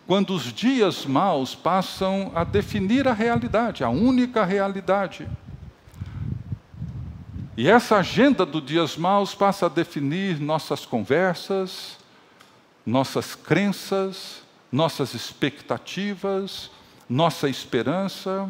quando 0.05 0.34
os 0.34 0.51
dias 0.51 1.05
maus 1.05 1.55
passam 1.55 2.29
a 2.36 2.43
definir 2.43 3.07
a 3.07 3.13
realidade, 3.13 3.81
a 3.81 3.89
única 3.89 4.43
realidade. 4.43 5.25
E 7.55 7.69
essa 7.69 7.96
agenda 7.96 8.46
dos 8.46 8.65
dias 8.65 8.98
maus 8.98 9.34
passa 9.34 9.67
a 9.67 9.69
definir 9.69 10.38
nossas 10.38 10.86
conversas, 10.86 11.98
nossas 12.86 13.36
crenças, 13.36 14.41
nossas 14.69 15.13
expectativas, 15.13 16.69
nossa 17.10 17.50
esperança, 17.50 18.50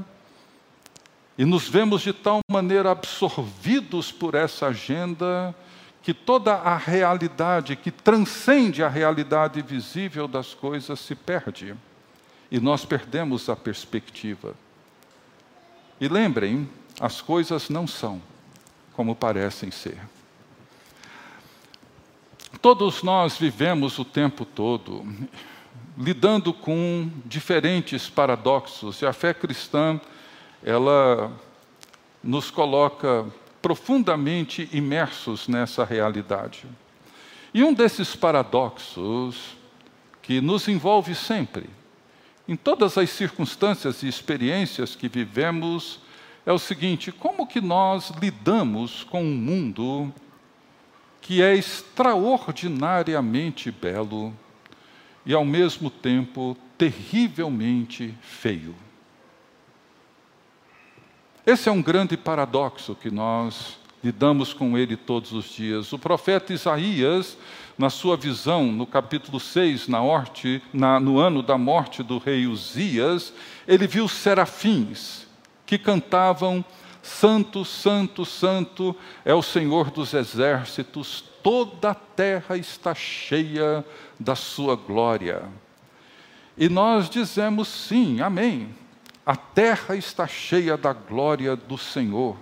e 1.37 1.45
nos 1.45 1.69
vemos 1.69 2.01
de 2.01 2.11
tal 2.11 2.39
maneira 2.49 2.91
absorvidos 2.91 4.11
por 4.11 4.33
essa 4.33 4.67
agenda 4.67 5.55
que 6.01 6.13
toda 6.13 6.53
a 6.53 6.75
realidade 6.75 7.75
que 7.75 7.91
transcende 7.91 8.83
a 8.83 8.87
realidade 8.87 9.61
visível 9.61 10.27
das 10.27 10.53
coisas 10.53 10.99
se 10.99 11.13
perde 11.13 11.75
e 12.49 12.59
nós 12.59 12.85
perdemos 12.85 13.49
a 13.49 13.55
perspectiva. 13.55 14.55
E 15.99 16.07
lembrem, 16.07 16.69
as 16.99 17.21
coisas 17.21 17.69
não 17.69 17.85
são 17.85 18.21
como 18.93 19.15
parecem 19.15 19.69
ser. 19.69 19.99
Todos 22.61 23.03
nós 23.03 23.37
vivemos 23.37 23.99
o 23.99 24.05
tempo 24.05 24.43
todo 24.43 25.05
lidando 25.97 26.53
com 26.53 27.09
diferentes 27.25 28.09
paradoxos. 28.09 29.01
E 29.01 29.05
a 29.05 29.13
fé 29.13 29.33
cristã, 29.33 29.99
ela 30.63 31.31
nos 32.23 32.51
coloca 32.51 33.25
profundamente 33.61 34.69
imersos 34.71 35.47
nessa 35.47 35.83
realidade. 35.83 36.65
E 37.53 37.63
um 37.63 37.73
desses 37.73 38.15
paradoxos 38.15 39.57
que 40.21 40.39
nos 40.41 40.67
envolve 40.67 41.15
sempre, 41.15 41.69
em 42.47 42.55
todas 42.55 42.95
as 42.97 43.09
circunstâncias 43.09 44.03
e 44.03 44.07
experiências 44.07 44.95
que 44.95 45.09
vivemos, 45.09 45.99
é 46.45 46.53
o 46.53 46.59
seguinte: 46.59 47.11
como 47.11 47.47
que 47.47 47.59
nós 47.59 48.11
lidamos 48.21 49.03
com 49.03 49.23
um 49.23 49.35
mundo 49.35 50.13
que 51.19 51.41
é 51.41 51.55
extraordinariamente 51.55 53.71
belo 53.71 54.31
e, 55.27 55.33
ao 55.33 55.43
mesmo 55.43 55.89
tempo, 55.89 56.57
terrivelmente 56.77 58.17
feio? 58.21 58.73
Esse 61.45 61.67
é 61.67 61.71
um 61.71 61.81
grande 61.81 62.15
paradoxo 62.15 62.95
que 62.95 63.11
nós 63.11 63.77
lidamos 64.01 64.53
com 64.53 64.77
ele 64.77 64.95
todos 64.95 65.33
os 65.33 65.45
dias. 65.45 65.91
O 65.91 65.99
profeta 65.99 66.53
Isaías, 66.53 67.37
na 67.77 67.89
sua 67.89 68.15
visão, 68.15 68.71
no 68.71 68.85
capítulo 68.87 69.37
6, 69.37 69.89
na 69.89 69.99
morte, 69.99 70.61
na, 70.73 70.97
no 70.97 71.19
ano 71.19 71.43
da 71.43 71.57
morte 71.57 72.01
do 72.01 72.17
rei 72.17 72.47
Uzias, 72.47 73.33
ele 73.67 73.85
viu 73.85 74.07
serafins 74.07 75.27
que 75.65 75.77
cantavam: 75.77 76.63
Santo, 77.07 77.63
Santo, 77.63 78.25
Santo 78.25 78.95
é 79.23 79.33
o 79.33 79.41
Senhor 79.41 79.89
dos 79.89 80.13
exércitos, 80.13 81.23
toda 81.41 81.91
a 81.91 81.95
terra 81.95 82.57
está 82.57 82.93
cheia 82.93 83.83
da 84.19 84.35
sua 84.35 84.75
glória. 84.75 85.43
E 86.57 86.67
nós 86.67 87.09
dizemos 87.09 87.69
sim, 87.69 88.19
amém. 88.19 88.75
A 89.25 89.37
terra 89.37 89.95
está 89.95 90.27
cheia 90.27 90.75
da 90.75 90.91
glória 90.91 91.55
do 91.55 91.77
Senhor. 91.77 92.35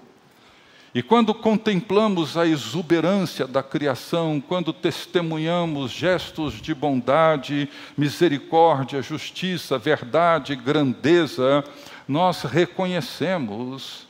E 0.95 1.03
quando 1.03 1.33
contemplamos 1.33 2.35
a 2.35 2.47
exuberância 2.47 3.45
da 3.45 3.61
criação, 3.61 4.41
quando 4.45 4.73
testemunhamos 4.73 5.91
gestos 5.91 6.59
de 6.59 6.73
bondade, 6.73 7.69
misericórdia, 7.95 9.01
justiça, 9.01 9.77
verdade, 9.77 10.55
grandeza, 10.55 11.63
nós 12.07 12.41
reconhecemos 12.43 14.04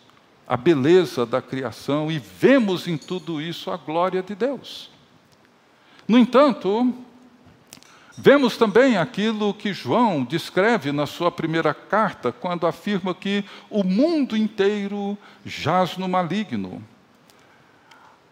a 0.47 0.55
beleza 0.55 1.25
da 1.25 1.41
criação 1.41 2.11
e 2.11 2.19
vemos 2.19 2.87
em 2.87 2.97
tudo 2.97 3.41
isso 3.41 3.71
a 3.71 3.77
glória 3.77 4.21
de 4.21 4.35
Deus. 4.35 4.89
No 6.07 6.17
entanto, 6.17 6.93
Vemos 8.17 8.55
também 8.55 8.95
aquilo 8.95 9.53
que 9.53 9.73
João 9.73 10.23
descreve 10.23 10.93
na 10.93 11.05
sua 11.05 11.29
primeira 11.29 11.73
carta, 11.73 12.31
quando 12.31 12.65
afirma 12.65 13.13
que 13.13 13.43
o 13.69 13.83
mundo 13.83 14.37
inteiro 14.37 15.17
jaz 15.45 15.97
no 15.97 16.07
maligno. 16.07 16.81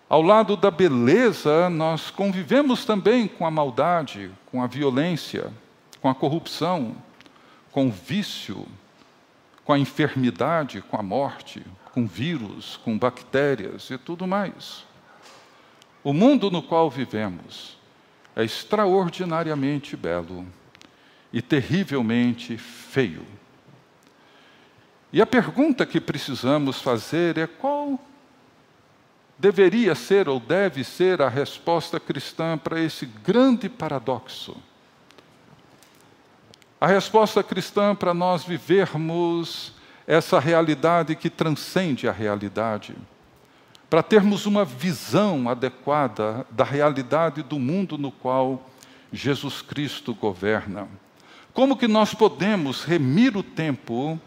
Ao 0.07 0.21
lado 0.21 0.55
da 0.55 0.71
beleza, 0.71 1.69
nós 1.69 2.09
convivemos 2.09 2.85
também 2.85 3.27
com 3.27 3.45
a 3.45 3.51
maldade, 3.51 4.31
com 4.45 4.63
a 4.63 4.67
violência, 4.67 5.51
com 5.99 6.07
a 6.07 6.15
corrupção, 6.15 6.95
com 7.69 7.87
o 7.87 7.91
vício, 7.91 8.65
com 9.65 9.73
a 9.73 9.79
enfermidade, 9.79 10.81
com 10.81 10.97
a 10.97 11.03
morte, 11.03 11.61
com 11.93 12.07
vírus, 12.07 12.77
com 12.83 12.97
bactérias 12.97 13.89
e 13.91 13.97
tudo 13.97 14.25
mais. 14.25 14.83
O 16.03 16.11
mundo 16.11 16.49
no 16.49 16.61
qual 16.61 16.89
vivemos 16.89 17.77
é 18.35 18.43
extraordinariamente 18.43 19.95
belo 19.95 20.45
e 21.31 21.41
terrivelmente 21.41 22.57
feio. 22.57 23.25
E 25.11 25.21
a 25.21 25.25
pergunta 25.25 25.85
que 25.85 26.01
precisamos 26.01 26.81
fazer 26.81 27.37
é 27.37 27.45
qual 27.45 27.99
deveria 29.37 29.93
ser 29.93 30.27
ou 30.27 30.39
deve 30.39 30.83
ser 30.83 31.21
a 31.21 31.29
resposta 31.29 31.99
cristã 31.99 32.57
para 32.57 32.81
esse 32.81 33.05
grande 33.05 33.69
paradoxo. 33.69 34.57
A 36.81 36.87
resposta 36.87 37.43
cristã 37.43 37.95
para 37.95 38.13
nós 38.13 38.43
vivermos 38.43 39.72
essa 40.07 40.39
realidade 40.39 41.15
que 41.15 41.29
transcende 41.29 42.07
a 42.07 42.11
realidade 42.11 42.95
para 43.89 44.01
termos 44.01 44.45
uma 44.45 44.65
visão 44.65 45.47
adequada 45.47 46.45
da 46.49 46.63
realidade 46.63 47.43
do 47.43 47.59
mundo 47.59 47.97
no 47.97 48.11
qual 48.11 48.69
Jesus 49.11 49.61
Cristo 49.61 50.13
governa. 50.13 50.87
Como 51.53 51.77
que 51.77 51.87
nós 51.87 52.13
podemos 52.13 52.83
remir 52.83 53.37
o 53.37 53.43
tempo 53.43 54.19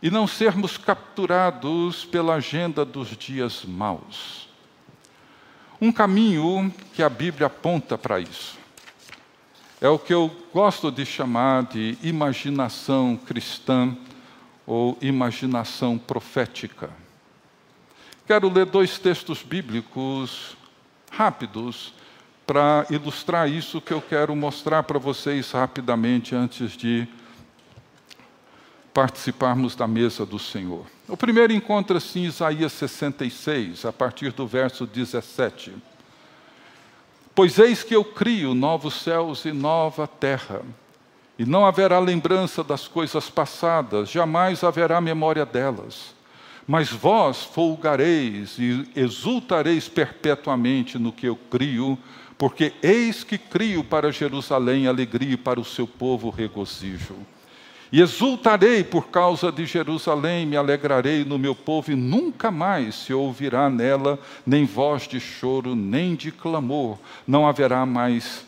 e 0.00 0.10
não 0.10 0.26
sermos 0.26 0.78
capturados 0.78 2.06
pela 2.06 2.36
agenda 2.36 2.84
dos 2.84 3.08
dias 3.16 3.64
maus? 3.66 4.48
Um 5.78 5.92
caminho 5.92 6.72
que 6.94 7.02
a 7.02 7.10
Bíblia 7.10 7.48
aponta 7.48 7.98
para 7.98 8.18
isso 8.18 8.56
é 9.80 9.88
o 9.88 9.98
que 9.98 10.14
eu 10.14 10.34
gosto 10.52 10.90
de 10.90 11.04
chamar 11.04 11.64
de 11.64 11.98
imaginação 12.02 13.16
cristã 13.16 13.96
ou 14.66 14.98
imaginação 15.00 15.96
profética. 15.96 16.90
Quero 18.26 18.48
ler 18.52 18.66
dois 18.66 18.98
textos 18.98 19.42
bíblicos 19.42 20.56
rápidos 21.10 21.94
para 22.46 22.86
ilustrar 22.90 23.48
isso 23.48 23.80
que 23.80 23.92
eu 23.92 24.02
quero 24.02 24.34
mostrar 24.34 24.82
para 24.82 24.98
vocês 24.98 25.50
rapidamente 25.50 26.34
antes 26.34 26.72
de 26.72 27.06
participarmos 28.92 29.76
da 29.76 29.86
mesa 29.86 30.24
do 30.24 30.38
Senhor. 30.38 30.86
O 31.06 31.16
primeiro 31.16 31.52
encontra-se 31.52 32.18
em 32.18 32.24
Isaías 32.24 32.72
66, 32.72 33.84
a 33.84 33.92
partir 33.92 34.32
do 34.32 34.46
verso 34.46 34.86
17. 34.86 35.74
Pois 37.34 37.58
eis 37.58 37.82
que 37.82 37.94
eu 37.94 38.02
crio 38.02 38.54
novos 38.54 38.94
céus 38.94 39.44
e 39.44 39.52
nova 39.52 40.06
terra, 40.06 40.62
e 41.38 41.44
não 41.44 41.66
haverá 41.66 41.98
lembrança 41.98 42.64
das 42.64 42.88
coisas 42.88 43.28
passadas, 43.28 44.10
jamais 44.10 44.64
haverá 44.64 45.00
memória 45.00 45.44
delas. 45.44 46.14
Mas 46.66 46.90
vós 46.90 47.44
folgareis 47.44 48.58
e 48.58 48.88
exultareis 48.96 49.88
perpetuamente 49.88 50.98
no 50.98 51.12
que 51.12 51.26
eu 51.26 51.36
crio, 51.36 51.98
porque 52.36 52.72
eis 52.82 53.22
que 53.22 53.38
crio 53.38 53.84
para 53.84 54.10
Jerusalém 54.10 54.86
alegria 54.86 55.34
e 55.34 55.36
para 55.36 55.60
o 55.60 55.64
seu 55.64 55.86
povo 55.86 56.28
regozijo. 56.30 57.14
E 57.92 58.00
exultarei 58.00 58.82
por 58.82 59.08
causa 59.08 59.52
de 59.52 59.64
Jerusalém, 59.64 60.44
me 60.44 60.56
alegrarei 60.56 61.24
no 61.24 61.38
meu 61.38 61.54
povo, 61.54 61.92
e 61.92 61.94
nunca 61.94 62.50
mais 62.50 62.96
se 62.96 63.12
ouvirá 63.12 63.70
nela 63.70 64.18
nem 64.44 64.64
voz 64.64 65.06
de 65.06 65.20
choro, 65.20 65.76
nem 65.76 66.16
de 66.16 66.32
clamor. 66.32 66.98
Não 67.26 67.46
haverá 67.46 67.86
mais 67.86 68.44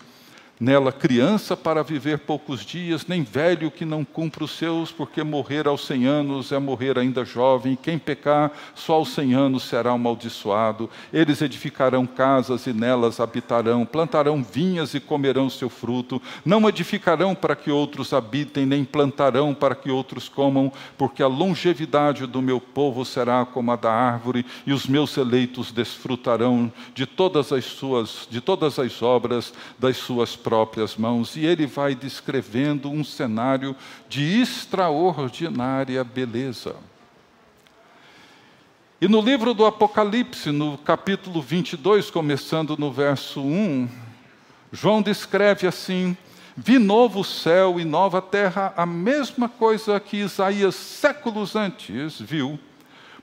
Nela, 0.61 0.90
criança 0.90 1.57
para 1.57 1.85
viver 1.85 2.18
poucos 2.18 2.64
dias, 2.64 3.07
nem 3.07 3.23
velho 3.23 3.71
que 3.71 3.85
não 3.85 4.05
cumpra 4.05 4.42
os 4.42 4.51
seus, 4.51 4.90
porque 4.90 5.23
morrer 5.23 5.68
aos 5.68 5.87
cem 5.87 6.05
anos 6.05 6.51
é 6.51 6.59
morrer 6.59 6.99
ainda 6.99 7.25
jovem. 7.25 7.79
Quem 7.81 7.97
pecar 7.97 8.51
só 8.75 8.94
aos 8.94 9.11
cem 9.11 9.35
anos 9.35 9.62
será 9.62 9.92
amaldiçoado. 9.92 10.90
Eles 11.12 11.40
edificarão 11.42 12.05
casas 12.07 12.66
e 12.66 12.73
nelas 12.73 13.21
habitarão, 13.21 13.87
plantarão 13.87 14.42
vinhas 14.42 14.94
e 14.94 15.01
comerão 15.01 15.49
seu 15.49 15.68
fruto. 15.68 16.21
Não 16.44 16.68
edificarão 16.68 17.37
para 17.37 17.55
que 17.55 17.71
outros 17.71 18.12
habitem, 18.12 18.66
nem 18.66 18.85
plantarão 18.85 19.55
para 19.55 19.77
que 19.77 19.92
outros 19.92 20.29
comam, 20.29 20.73
porque 20.97 21.23
a 21.23 21.29
longevidade 21.29 22.27
do 22.27 22.42
meu 22.42 22.61
povo 22.61 23.05
será 23.05 23.44
como 23.44 23.71
a 23.71 23.77
da 23.77 23.92
árvore, 23.92 24.44
e 24.66 24.73
os 24.73 24.88
meus 24.88 25.16
eleitos 25.16 25.71
desfrutarão 25.71 26.73
de 26.94 27.07
todas 27.07 27.53
as 27.53 27.64
suas, 27.64 28.27
de 28.29 28.40
todas 28.40 28.77
as 28.81 29.01
obras 29.03 29.55
das 29.79 29.97
suas 29.97 30.35
próprias 30.48 30.96
mãos, 30.96 31.37
e 31.37 31.44
ele 31.44 31.66
vai 31.66 31.94
descrevendo 31.94 32.90
um 32.90 33.04
cenário 33.04 33.76
de 34.08 34.40
extraordinária 34.40 36.02
beleza. 36.02 36.74
E 38.98 39.06
no 39.06 39.20
livro 39.20 39.52
do 39.52 39.66
Apocalipse, 39.66 40.50
no 40.50 40.78
capítulo 40.78 41.42
22, 41.42 42.11
começando 42.11 42.78
no 42.78 42.90
verso 42.90 43.42
1, 43.42 43.90
João 44.72 45.02
descreve 45.02 45.66
assim: 45.66 46.16
Vi 46.56 46.78
novo 46.78 47.22
céu 47.22 47.78
e 47.78 47.84
nova 47.84 48.22
terra, 48.22 48.72
a 48.74 48.87
mesma 48.87 49.50
coisa 49.50 50.00
que 50.00 50.16
Isaías 50.16 50.74
séculos 50.74 51.56
antes 51.56 52.18
viu 52.18 52.58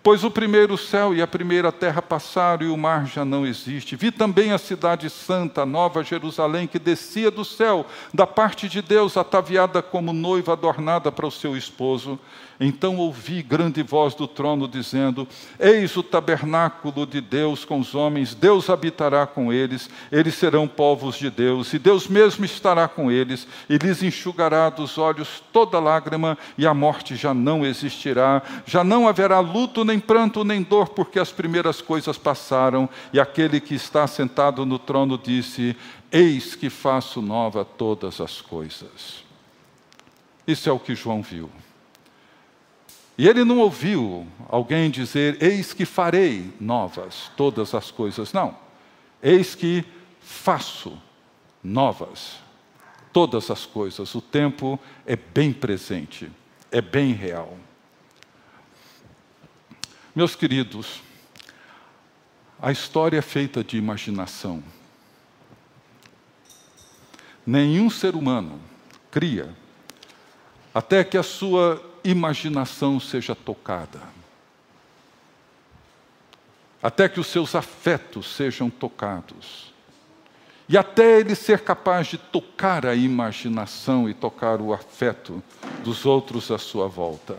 Pois 0.05 0.23
o 0.23 0.29
primeiro 0.29 0.77
céu 0.77 1.15
e 1.15 1.21
a 1.23 1.25
primeira 1.25 1.71
terra 1.71 1.99
passaram 1.99 2.67
e 2.67 2.69
o 2.69 2.77
mar 2.77 3.07
já 3.07 3.25
não 3.25 3.43
existe. 3.43 3.95
Vi 3.95 4.11
também 4.11 4.51
a 4.51 4.59
cidade 4.59 5.09
santa, 5.09 5.63
a 5.63 5.65
nova 5.65 6.03
Jerusalém, 6.03 6.67
que 6.67 6.77
descia 6.77 7.31
do 7.31 7.43
céu, 7.43 7.87
da 8.13 8.27
parte 8.27 8.69
de 8.69 8.83
Deus, 8.83 9.17
ataviada 9.17 9.81
como 9.81 10.13
noiva 10.13 10.53
adornada 10.53 11.11
para 11.11 11.25
o 11.25 11.31
seu 11.31 11.57
esposo. 11.57 12.19
Então 12.59 12.97
ouvi 12.97 13.41
grande 13.41 13.83
voz 13.83 14.15
do 14.15 14.27
trono 14.27 14.67
dizendo: 14.67 15.27
Eis 15.59 15.97
o 15.97 16.03
tabernáculo 16.03 17.05
de 17.05 17.19
Deus 17.19 17.65
com 17.65 17.79
os 17.79 17.93
homens, 17.93 18.33
Deus 18.33 18.69
habitará 18.69 19.27
com 19.27 19.51
eles, 19.51 19.89
eles 20.11 20.35
serão 20.35 20.67
povos 20.67 21.17
de 21.17 21.29
Deus, 21.29 21.73
e 21.73 21.79
Deus 21.79 22.07
mesmo 22.07 22.45
estará 22.45 22.87
com 22.87 23.11
eles, 23.11 23.45
e 23.69 23.77
lhes 23.77 24.01
enxugará 24.01 24.69
dos 24.69 24.97
olhos 24.97 25.43
toda 25.51 25.79
lágrima, 25.79 26.37
e 26.57 26.65
a 26.65 26.73
morte 26.73 27.15
já 27.15 27.33
não 27.33 27.65
existirá, 27.65 28.41
já 28.65 28.83
não 28.83 29.07
haverá 29.07 29.39
luto 29.39 29.83
nem 29.83 29.99
pranto, 29.99 30.45
nem 30.45 30.63
dor, 30.63 30.89
porque 30.89 31.19
as 31.19 31.31
primeiras 31.31 31.81
coisas 31.81 32.17
passaram. 32.17 32.89
E 33.11 33.19
aquele 33.19 33.59
que 33.59 33.75
está 33.75 34.07
sentado 34.07 34.65
no 34.65 34.79
trono 34.79 35.17
disse: 35.17 35.75
Eis 36.09 36.55
que 36.55 36.69
faço 36.69 37.21
nova 37.21 37.65
todas 37.65 38.21
as 38.21 38.39
coisas. 38.39 39.25
Isso 40.47 40.69
é 40.69 40.71
o 40.71 40.79
que 40.79 40.95
João 40.95 41.21
viu. 41.21 41.49
E 43.17 43.27
ele 43.27 43.43
não 43.43 43.59
ouviu 43.59 44.27
alguém 44.49 44.89
dizer: 44.89 45.41
Eis 45.41 45.73
que 45.73 45.85
farei 45.85 46.53
novas 46.59 47.31
todas 47.37 47.73
as 47.73 47.91
coisas. 47.91 48.33
Não. 48.33 48.57
Eis 49.23 49.55
que 49.55 49.85
faço 50.21 51.01
novas 51.63 52.37
todas 53.13 53.49
as 53.49 53.65
coisas. 53.65 54.13
O 54.13 54.21
tempo 54.21 54.79
é 55.05 55.15
bem 55.15 55.53
presente, 55.53 56.29
é 56.71 56.81
bem 56.81 57.13
real. 57.13 57.57
Meus 60.13 60.35
queridos, 60.35 61.01
a 62.61 62.71
história 62.71 63.17
é 63.17 63.21
feita 63.21 63.63
de 63.63 63.77
imaginação. 63.77 64.63
Nenhum 67.45 67.89
ser 67.89 68.15
humano 68.15 68.59
cria 69.11 69.55
até 70.73 71.03
que 71.03 71.17
a 71.17 71.23
sua 71.23 71.81
imaginação 72.05 72.99
seja 72.99 73.35
tocada, 73.35 73.99
até 76.81 77.09
que 77.09 77.19
os 77.19 77.27
seus 77.27 77.55
afetos 77.55 78.33
sejam 78.35 78.69
tocados, 78.69 79.73
e 80.69 80.77
até 80.77 81.19
ele 81.19 81.35
ser 81.35 81.61
capaz 81.61 82.07
de 82.07 82.17
tocar 82.17 82.85
a 82.85 82.95
imaginação 82.95 84.07
e 84.07 84.13
tocar 84.13 84.61
o 84.61 84.71
afeto 84.71 85.43
dos 85.83 86.05
outros 86.05 86.51
à 86.51 86.57
sua 86.57 86.87
volta. 86.87 87.37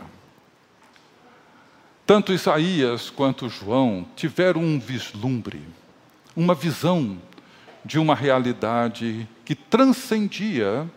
Tanto 2.05 2.31
Isaías 2.31 3.09
quanto 3.09 3.49
João 3.49 4.05
tiveram 4.15 4.61
um 4.61 4.79
vislumbre, 4.79 5.61
uma 6.35 6.53
visão 6.53 7.21
de 7.83 7.99
uma 7.99 8.15
realidade 8.15 9.27
que 9.43 9.55
transcendia 9.55 10.89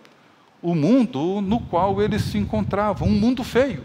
o 0.62 0.74
mundo 0.74 1.40
no 1.40 1.60
qual 1.60 2.02
eles 2.02 2.22
se 2.22 2.38
encontravam, 2.38 3.08
um 3.08 3.12
mundo 3.12 3.42
feio, 3.42 3.82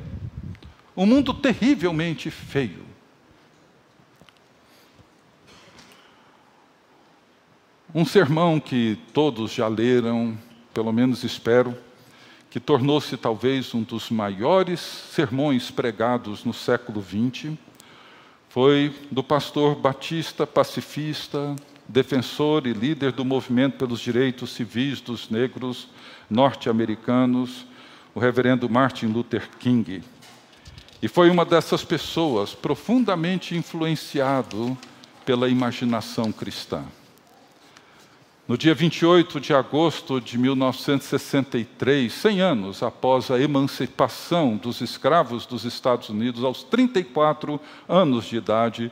um 0.96 1.06
mundo 1.06 1.34
terrivelmente 1.34 2.30
feio. 2.30 2.86
Um 7.94 8.04
sermão 8.04 8.60
que 8.60 9.00
todos 9.14 9.54
já 9.54 9.70
leram, 9.70 10.38
pelo 10.74 10.92
menos 10.92 11.24
espero, 11.24 11.78
que 12.50 12.60
tornou-se 12.60 13.16
talvez 13.16 13.74
um 13.74 13.84
dos 13.84 14.10
maiores 14.10 14.80
sermões 14.80 15.72
pregados 15.72 16.44
no 16.44 16.54
século 16.54 17.02
XX, 17.02 17.54
foi 18.50 18.94
do 19.12 19.24
pastor 19.24 19.76
batista 19.76 20.46
pacifista, 20.46 21.56
defensor 21.88 22.66
e 22.68 22.74
líder 22.74 23.12
do 23.12 23.24
movimento 23.24 23.78
pelos 23.78 24.00
direitos 24.00 24.52
civis 24.52 25.02
dos 25.02 25.30
negros 25.30 25.88
norte-americanos, 26.30 27.66
o 28.14 28.20
reverendo 28.20 28.70
Martin 28.70 29.08
Luther 29.08 29.50
King. 29.60 30.02
E 31.02 31.08
foi 31.08 31.30
uma 31.30 31.46
dessas 31.46 31.84
pessoas 31.84 32.54
profundamente 32.54 33.56
influenciado 33.56 34.78
pela 35.26 35.50
imaginação 35.50 36.32
cristã. 36.32 36.84
No 38.48 38.56
dia 38.56 38.76
28 38.76 39.40
de 39.40 39.56
agosto 39.56 40.22
de 40.22 40.38
1963, 40.38 42.14
100 42.14 42.42
anos 42.42 42.84
após 42.84 43.32
a 43.32 43.40
emancipação 43.40 44.56
dos 44.56 44.82
escravos 44.82 45.48
dos 45.48 45.66
Estados 45.66 46.10
Unidos, 46.10 46.44
aos 46.44 46.62
34 46.62 47.60
anos 47.90 48.26
de 48.26 48.38
idade, 48.38 48.92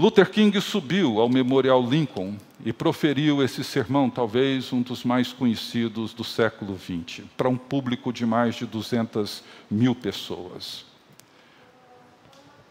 Luther 0.00 0.30
King 0.30 0.58
subiu 0.62 1.20
ao 1.20 1.28
Memorial 1.28 1.86
Lincoln 1.86 2.38
e 2.64 2.72
proferiu 2.72 3.42
esse 3.42 3.62
sermão, 3.62 4.08
talvez 4.08 4.72
um 4.72 4.80
dos 4.80 5.04
mais 5.04 5.30
conhecidos 5.30 6.14
do 6.14 6.24
século 6.24 6.78
XX, 6.78 7.26
para 7.36 7.50
um 7.50 7.56
público 7.58 8.10
de 8.10 8.24
mais 8.24 8.54
de 8.54 8.64
200 8.64 9.44
mil 9.70 9.94
pessoas. 9.94 10.86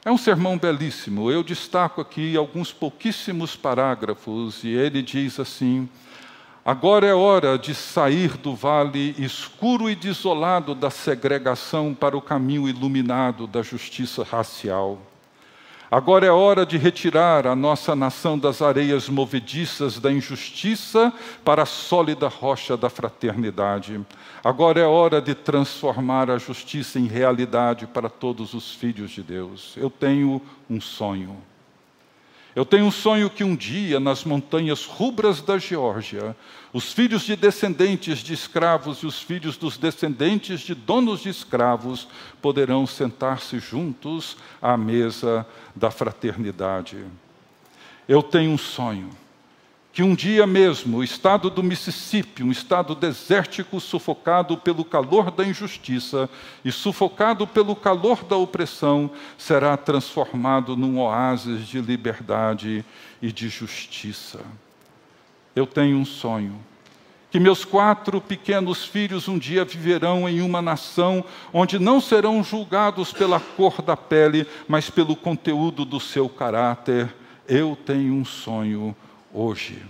É 0.04 0.12
um 0.12 0.18
sermão 0.18 0.58
belíssimo. 0.58 1.30
Eu 1.30 1.44
destaco 1.44 2.02
aqui 2.02 2.36
alguns 2.36 2.74
pouquíssimos 2.74 3.56
parágrafos 3.56 4.64
e 4.64 4.70
ele 4.70 5.04
diz 5.04 5.40
assim: 5.40 5.88
Agora 6.66 7.06
é 7.06 7.14
hora 7.14 7.60
de 7.60 7.76
sair 7.76 8.38
do 8.38 8.56
vale 8.56 9.14
escuro 9.20 9.88
e 9.88 9.94
desolado 9.96 10.74
da 10.74 10.90
segregação 10.90 11.94
para 11.94 12.18
o 12.18 12.22
caminho 12.24 12.68
iluminado 12.68 13.46
da 13.46 13.62
justiça 13.62 14.24
racial. 14.24 15.09
Agora 15.92 16.24
é 16.24 16.30
hora 16.30 16.68
de 16.68 16.78
retirar 16.78 17.48
a 17.48 17.56
nossa 17.56 17.96
nação 17.96 18.38
das 18.38 18.62
areias 18.62 19.10
movediças 19.10 20.00
da 20.00 20.12
injustiça 20.12 21.12
para 21.44 21.64
a 21.64 21.66
sólida 21.66 22.28
rocha 22.28 22.78
da 22.78 22.92
fraternidade. 22.92 24.00
Agora 24.44 24.80
é 24.80 24.86
hora 24.86 25.20
de 25.20 25.34
transformar 25.34 26.30
a 26.30 26.38
justiça 26.38 27.00
em 27.00 27.08
realidade 27.08 27.88
para 27.88 28.08
todos 28.08 28.54
os 28.54 28.72
filhos 28.72 29.10
de 29.10 29.24
Deus. 29.24 29.74
Eu 29.78 29.90
tenho 29.90 30.40
um 30.70 30.80
sonho. 30.80 31.49
Eu 32.56 32.66
tenho 32.66 32.86
um 32.86 32.92
sonho 32.92 33.30
que 33.30 33.44
um 33.44 33.56
dia, 33.56 34.00
nas 34.00 34.24
montanhas 34.24 34.86
rubras 34.86 35.42
da 35.42 35.58
Geórgia, 35.58 36.36
os 36.74 36.92
filhos 36.92 37.24
de 37.24 37.36
descendentes 37.36 38.20
de 38.20 38.34
escravos 38.34 39.00
e 39.00 39.06
os 39.06 39.22
filhos 39.22 39.56
dos 39.56 39.78
descendentes 39.78 40.62
de 40.62 40.74
donos 40.74 41.22
de 41.22 41.30
escravos 41.30 42.08
poderão 42.42 42.88
sentar-se 42.88 43.60
juntos 43.60 44.36
à 44.62 44.76
mesa 44.76 45.46
da 45.76 45.92
fraternidade. 45.92 46.98
Eu 48.08 48.24
tenho 48.24 48.52
um 48.52 48.58
sonho 48.58 49.10
que 49.92 50.04
um 50.04 50.14
dia 50.14 50.46
mesmo 50.46 50.98
o 50.98 51.04
estado 51.04 51.50
do 51.50 51.64
Mississippi, 51.64 52.44
um 52.44 52.52
estado 52.52 52.94
desértico 52.94 53.80
sufocado 53.80 54.58
pelo 54.58 54.86
calor 54.86 55.32
da 55.32 55.44
injustiça 55.44 56.30
e 56.64 56.72
sufocado 56.72 57.48
pelo 57.48 57.76
calor 57.76 58.24
da 58.24 58.36
opressão, 58.36 59.10
será 59.38 59.76
transformado 59.76 60.78
num 60.78 61.00
oásis 61.00 61.68
de 61.68 61.82
liberdade 61.82 62.86
e 63.22 63.32
de 63.32 63.50
justiça. 63.50 64.40
Eu 65.56 65.66
tenho 65.66 65.98
um 65.98 66.06
sonho 66.06 66.60
que 67.32 67.40
meus 67.40 67.64
quatro 67.64 68.20
pequenos 68.20 68.86
filhos 68.86 69.28
um 69.28 69.38
dia 69.38 69.64
viverão 69.64 70.28
em 70.28 70.42
uma 70.42 70.62
nação 70.62 71.24
onde 71.54 71.78
não 71.78 72.02
serão 72.02 72.44
julgados 72.44 73.12
pela 73.12 73.40
cor 73.40 73.82
da 73.82 73.96
pele, 73.96 74.48
mas 74.68 74.90
pelo 74.90 75.16
conteúdo 75.16 75.86
do 75.86 76.00
seu 76.00 76.28
caráter. 76.28 77.14
Eu 77.48 77.78
tenho 77.86 78.14
um 78.14 78.26
sonho 78.26 78.96
hoje. 79.34 79.82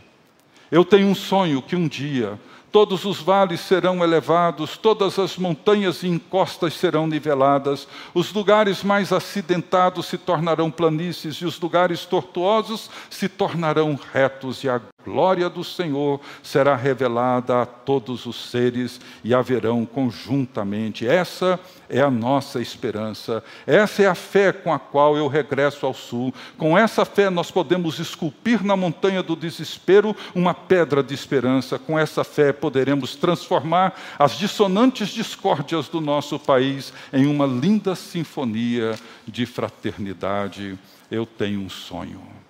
Eu 0.72 0.86
tenho 0.86 1.08
um 1.08 1.16
sonho 1.16 1.62
que 1.62 1.76
um 1.76 1.88
dia 1.88 2.40
todos 2.72 3.06
os 3.06 3.20
vales 3.20 3.60
serão 3.62 4.04
elevados, 4.04 4.78
todas 4.78 5.18
as 5.20 5.38
montanhas 5.38 6.04
e 6.04 6.08
encostas 6.08 6.74
serão 6.76 7.08
niveladas, 7.08 7.88
os 8.14 8.32
lugares 8.32 8.84
mais 8.84 9.12
acidentados 9.12 10.06
se 10.06 10.18
tornarão 10.18 10.70
planícies 10.70 11.36
e 11.38 11.46
os 11.46 11.60
lugares 11.60 12.06
tortuosos 12.06 12.90
se 13.10 13.28
tornarão 13.28 14.00
retos, 14.14 14.64
e 14.64 14.70
a 14.70 14.80
glória 15.06 15.50
do 15.50 15.64
Senhor 15.64 16.20
será 16.44 16.76
revelada 16.76 17.62
a 17.62 17.66
todos 17.66 18.26
os 18.26 18.50
seres 18.50 19.00
e 19.24 19.34
haverão 19.34 19.86
conjuntamente. 19.86 21.08
Essa 21.08 21.60
é 21.90 22.02
a 22.02 22.12
nossa 22.12 22.62
esperança. 22.62 23.44
Essa 23.66 24.04
é 24.04 24.08
a 24.08 24.16
fé 24.16 24.52
com 24.52 24.74
a 24.74 24.78
qual 24.78 25.18
eu 25.18 25.28
regresso 25.28 25.86
ao 25.86 25.94
sul. 25.94 26.34
Com 26.58 26.78
essa 26.78 27.06
fé 27.06 27.30
nós 27.30 27.50
podemos 27.50 27.98
esculpir 28.00 28.64
na 28.64 28.76
montanha 28.76 29.24
do 29.24 29.36
desespero 29.36 30.16
uma 30.36 30.54
pedra 30.54 31.02
de 31.02 31.14
esperança. 31.14 31.80
Com 31.80 31.98
essa 31.98 32.24
fé 32.24 32.54
poderemos 32.54 33.16
transformar 33.16 33.94
as 34.18 34.34
dissonantes 34.38 35.10
discórdias 35.10 35.88
do 35.88 36.00
nosso 36.00 36.38
país 36.38 36.94
em 37.12 37.26
uma 37.26 37.46
linda 37.46 37.96
sinfonia 37.96 38.96
de 39.28 39.46
fraternidade. 39.46 40.78
Eu 41.10 41.26
tenho 41.26 41.62
um 41.62 41.70
sonho. 41.70 42.49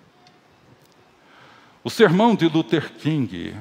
O 1.90 1.92
sermão 1.92 2.36
de 2.36 2.46
Luther 2.46 2.92
King, 2.92 3.52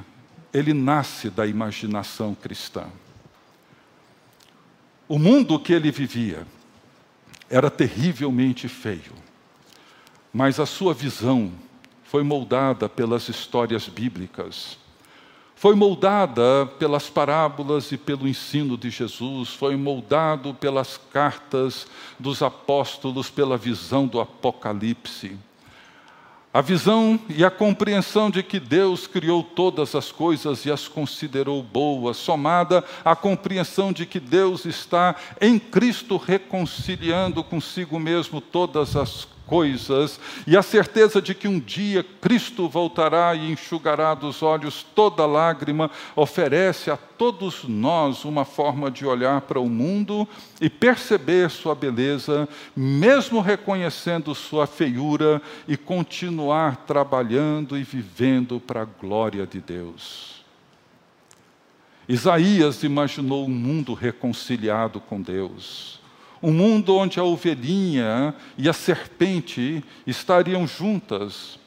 ele 0.53 0.71
nasce 0.71 1.31
da 1.31 1.47
imaginação 1.47 2.35
cristã. 2.35 2.85
O 5.07 5.17
mundo 5.17 5.59
que 5.59 5.73
ele 5.73 5.89
vivia 5.89 6.45
era 7.49 7.71
terrivelmente 7.71 8.67
feio, 8.67 9.13
mas 10.31 10.59
a 10.59 10.67
sua 10.67 10.93
visão 10.93 11.51
foi 12.03 12.21
moldada 12.21 12.87
pelas 12.87 13.27
histórias 13.29 13.87
bíblicas, 13.89 14.77
foi 15.55 15.73
moldada 15.73 16.67
pelas 16.77 17.09
parábolas 17.09 17.91
e 17.91 17.97
pelo 17.97 18.27
ensino 18.27 18.77
de 18.77 18.91
Jesus, 18.91 19.49
foi 19.49 19.75
moldado 19.75 20.53
pelas 20.53 20.97
cartas 21.11 21.87
dos 22.19 22.43
apóstolos, 22.43 23.27
pela 23.27 23.57
visão 23.57 24.05
do 24.05 24.21
Apocalipse. 24.21 25.35
A 26.51 26.61
visão 26.61 27.19
e 27.29 27.45
a 27.45 27.51
compreensão 27.51 28.31
de 28.31 28.41
que 28.41 28.59
Deus 28.59 29.05
criou 29.05 29.43
todas 29.43 29.93
as 29.93 30.11
coisas 30.11 30.65
e 30.65 30.71
as 30.71 30.87
considerou 30.87 31.61
boas, 31.61 32.17
somada 32.17 32.83
à 33.05 33.15
compreensão 33.15 33.93
de 33.93 34.03
que 34.03 34.19
Deus 34.19 34.65
está 34.65 35.15
em 35.39 35.59
Cristo 35.59 36.17
reconciliando 36.17 37.43
consigo 37.43 37.99
mesmo 37.99 38.41
todas 38.41 38.95
as 38.95 39.25
coisas, 39.25 39.38
e 40.45 40.55
a 40.55 40.61
certeza 40.61 41.21
de 41.21 41.33
que 41.33 41.47
um 41.47 41.59
dia 41.59 42.05
Cristo 42.21 42.69
voltará 42.69 43.33
e 43.33 43.51
enxugará 43.51 44.13
dos 44.13 44.43
olhos 44.43 44.85
toda 44.95 45.25
lágrima, 45.25 45.89
oferece 46.15 46.91
a 46.91 46.97
todos 46.97 47.63
nós 47.63 48.23
uma 48.25 48.45
forma 48.45 48.91
de 48.91 49.05
olhar 49.05 49.41
para 49.41 49.59
o 49.59 49.69
mundo 49.69 50.27
e 50.61 50.69
perceber 50.69 51.49
sua 51.49 51.73
beleza, 51.73 52.47
mesmo 52.75 53.41
reconhecendo 53.41 54.35
sua 54.35 54.67
feiura, 54.67 55.41
e 55.67 55.75
continuar 55.75 56.85
trabalhando 56.85 57.77
e 57.77 57.83
vivendo 57.83 58.59
para 58.59 58.83
a 58.83 58.85
glória 58.85 59.47
de 59.47 59.59
Deus. 59.59 60.43
Isaías 62.07 62.83
imaginou 62.83 63.45
um 63.45 63.49
mundo 63.49 63.93
reconciliado 63.93 64.99
com 64.99 65.21
Deus 65.21 65.98
um 66.41 66.51
mundo 66.51 66.95
onde 66.95 67.19
a 67.19 67.23
ovelhinha 67.23 68.33
e 68.57 68.69
a 68.69 68.73
serpente 68.73 69.83
estariam 70.07 70.65
juntas. 70.65 71.59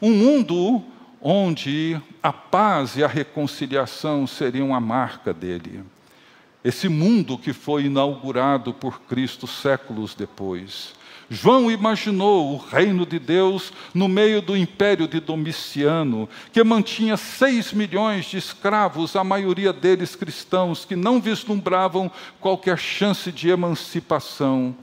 Um 0.00 0.10
mundo 0.10 0.82
onde 1.20 2.00
a 2.22 2.32
paz 2.32 2.96
e 2.96 3.04
a 3.04 3.08
reconciliação 3.08 4.26
seriam 4.26 4.74
a 4.74 4.80
marca 4.80 5.32
dele. 5.32 5.82
Esse 6.62 6.88
mundo 6.88 7.36
que 7.36 7.52
foi 7.52 7.84
inaugurado 7.84 8.72
por 8.72 9.02
Cristo 9.02 9.46
séculos 9.46 10.14
depois. 10.14 10.94
João 11.30 11.70
imaginou 11.70 12.52
o 12.52 12.56
reino 12.58 13.06
de 13.06 13.18
Deus 13.18 13.72
no 13.94 14.08
meio 14.08 14.42
do 14.42 14.56
império 14.56 15.08
de 15.08 15.20
Domiciano, 15.20 16.28
que 16.52 16.62
mantinha 16.62 17.16
seis 17.16 17.72
milhões 17.72 18.26
de 18.26 18.36
escravos, 18.36 19.16
a 19.16 19.24
maioria 19.24 19.72
deles 19.72 20.14
cristãos, 20.14 20.84
que 20.84 20.94
não 20.94 21.20
vislumbravam 21.20 22.10
qualquer 22.40 22.78
chance 22.78 23.32
de 23.32 23.48
emancipação. 23.48 24.76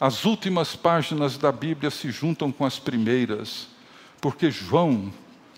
As 0.00 0.24
últimas 0.24 0.76
páginas 0.76 1.38
da 1.38 1.52
Bíblia 1.52 1.90
se 1.90 2.10
juntam 2.10 2.50
com 2.50 2.64
as 2.64 2.78
primeiras, 2.78 3.68
porque 4.20 4.50
João 4.50 5.12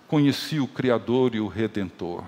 conhecia 0.06 0.62
o 0.62 0.68
Criador 0.68 1.34
e 1.34 1.40
o 1.40 1.46
Redentor. 1.46 2.24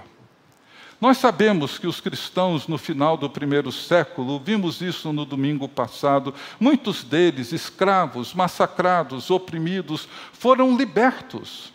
Nós 1.01 1.17
sabemos 1.17 1.79
que 1.79 1.87
os 1.87 1.99
cristãos, 1.99 2.69
no 2.69 2.77
final 2.77 3.17
do 3.17 3.31
primeiro 3.31 3.73
século, 3.73 4.39
vimos 4.39 4.83
isso 4.83 5.13
no 5.13 5.25
domingo 5.25 5.67
passado, 5.67 6.35
muitos 6.59 7.03
deles, 7.03 7.53
escravos, 7.53 8.35
massacrados, 8.35 9.31
oprimidos, 9.31 10.07
foram 10.33 10.77
libertos. 10.77 11.73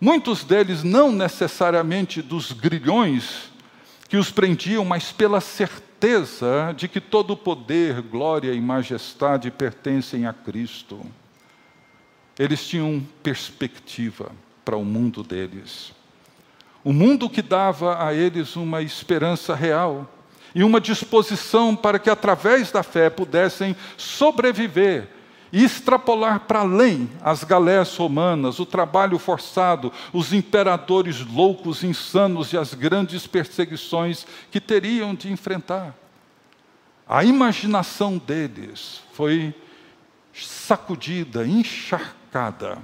Muitos 0.00 0.44
deles, 0.44 0.82
não 0.82 1.12
necessariamente 1.12 2.22
dos 2.22 2.52
grilhões 2.52 3.50
que 4.08 4.16
os 4.16 4.30
prendiam, 4.30 4.84
mas 4.84 5.12
pela 5.12 5.40
certeza 5.40 6.72
de 6.74 6.88
que 6.88 7.00
todo 7.00 7.32
o 7.32 7.36
poder, 7.36 8.00
glória 8.00 8.52
e 8.52 8.60
majestade 8.60 9.50
pertencem 9.50 10.26
a 10.26 10.32
Cristo. 10.32 11.04
Eles 12.38 12.66
tinham 12.66 13.06
perspectiva 13.22 14.30
para 14.64 14.76
o 14.76 14.84
mundo 14.84 15.22
deles. 15.22 15.95
O 16.86 16.92
mundo 16.92 17.28
que 17.28 17.42
dava 17.42 18.00
a 18.00 18.14
eles 18.14 18.54
uma 18.54 18.80
esperança 18.80 19.56
real 19.56 20.08
e 20.54 20.62
uma 20.62 20.80
disposição 20.80 21.74
para 21.74 21.98
que, 21.98 22.08
através 22.08 22.70
da 22.70 22.80
fé, 22.80 23.10
pudessem 23.10 23.74
sobreviver 23.96 25.08
e 25.52 25.64
extrapolar 25.64 26.38
para 26.46 26.60
além 26.60 27.10
as 27.20 27.42
galés 27.42 27.96
romanas, 27.96 28.60
o 28.60 28.64
trabalho 28.64 29.18
forçado, 29.18 29.92
os 30.12 30.32
imperadores 30.32 31.26
loucos, 31.26 31.82
insanos 31.82 32.52
e 32.52 32.56
as 32.56 32.72
grandes 32.72 33.26
perseguições 33.26 34.24
que 34.48 34.60
teriam 34.60 35.12
de 35.12 35.28
enfrentar. 35.28 35.92
A 37.08 37.24
imaginação 37.24 38.16
deles 38.16 39.02
foi 39.12 39.52
sacudida, 40.32 41.44
encharcada 41.44 42.78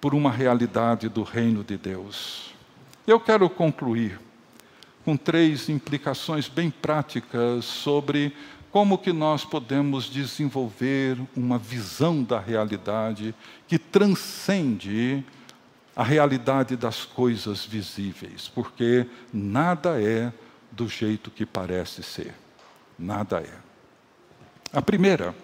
por 0.00 0.14
uma 0.14 0.30
realidade 0.30 1.08
do 1.08 1.22
reino 1.22 1.64
de 1.64 1.76
Deus. 1.76 2.54
Eu 3.06 3.20
quero 3.20 3.48
concluir 3.48 4.20
com 5.04 5.16
três 5.16 5.68
implicações 5.68 6.48
bem 6.48 6.70
práticas 6.70 7.64
sobre 7.64 8.34
como 8.72 8.98
que 8.98 9.12
nós 9.12 9.44
podemos 9.44 10.04
desenvolver 10.10 11.16
uma 11.34 11.56
visão 11.56 12.22
da 12.22 12.38
realidade 12.38 13.34
que 13.66 13.78
transcende 13.78 15.24
a 15.94 16.02
realidade 16.02 16.76
das 16.76 17.04
coisas 17.04 17.64
visíveis, 17.64 18.48
porque 18.54 19.06
nada 19.32 20.02
é 20.02 20.30
do 20.70 20.88
jeito 20.88 21.30
que 21.30 21.46
parece 21.46 22.02
ser. 22.02 22.34
Nada 22.98 23.40
é. 23.40 23.54
A 24.72 24.82
primeira 24.82 25.34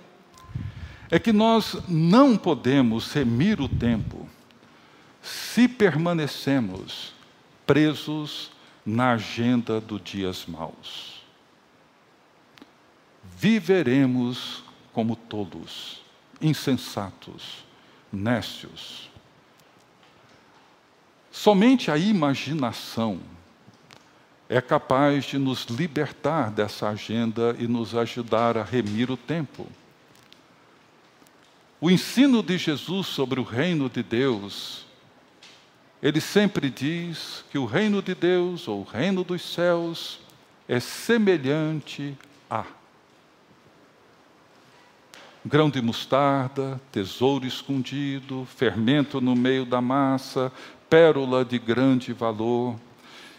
é 1.11 1.19
que 1.19 1.33
nós 1.33 1.79
não 1.89 2.37
podemos 2.37 3.11
remir 3.13 3.61
o 3.61 3.69
tempo 3.69 4.29
se 5.23 5.69
permanecemos 5.69 7.15
presos 7.65 8.51
na 8.85 9.13
agenda 9.13 9.81
do 9.81 10.01
dias 10.01 10.45
maus. 10.47 11.23
Viveremos 13.39 14.65
como 14.93 15.15
tolos, 15.15 16.03
insensatos, 16.41 17.65
nécios. 18.13 19.09
Somente 21.31 21.91
a 21.91 21.97
imaginação 21.97 23.21
é 24.49 24.61
capaz 24.61 25.25
de 25.25 25.39
nos 25.39 25.65
libertar 25.65 26.51
dessa 26.51 26.89
agenda 26.89 27.57
e 27.59 27.67
nos 27.67 27.95
ajudar 27.95 28.59
a 28.59 28.63
remir 28.63 29.11
o 29.11 29.17
tempo. 29.17 29.67
O 31.81 31.91
ensino 31.91 32.43
de 32.43 32.59
Jesus 32.59 33.07
sobre 33.07 33.41
o 33.41 33.45
reino 33.45 33.89
de 33.89 34.03
Deus 34.03 34.85
ele 36.03 36.21
sempre 36.21 36.69
diz 36.69 37.45
que 37.51 37.59
o 37.59 37.65
reino 37.65 38.03
de 38.03 38.15
Deus, 38.15 38.67
ou 38.67 38.81
o 38.81 38.85
reino 38.85 39.23
dos 39.23 39.43
céus, 39.43 40.19
é 40.67 40.81
semelhante 40.81 42.17
a 42.51 42.65
grão 45.45 45.71
de 45.71 45.81
mostarda, 45.81 46.81
tesouro 46.91 47.47
escondido, 47.47 48.47
fermento 48.57 49.21
no 49.21 49.35
meio 49.35 49.65
da 49.65 49.81
massa, 49.81 50.53
pérola 50.89 51.45
de 51.45 51.59
grande 51.59 52.13
valor. 52.13 52.77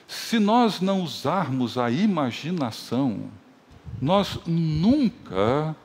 Se 0.07 0.39
nós 0.39 0.81
não 0.81 1.01
usarmos 1.01 1.77
a 1.77 1.89
imaginação, 1.89 3.29
nós 4.01 4.39
nunca 4.45 5.75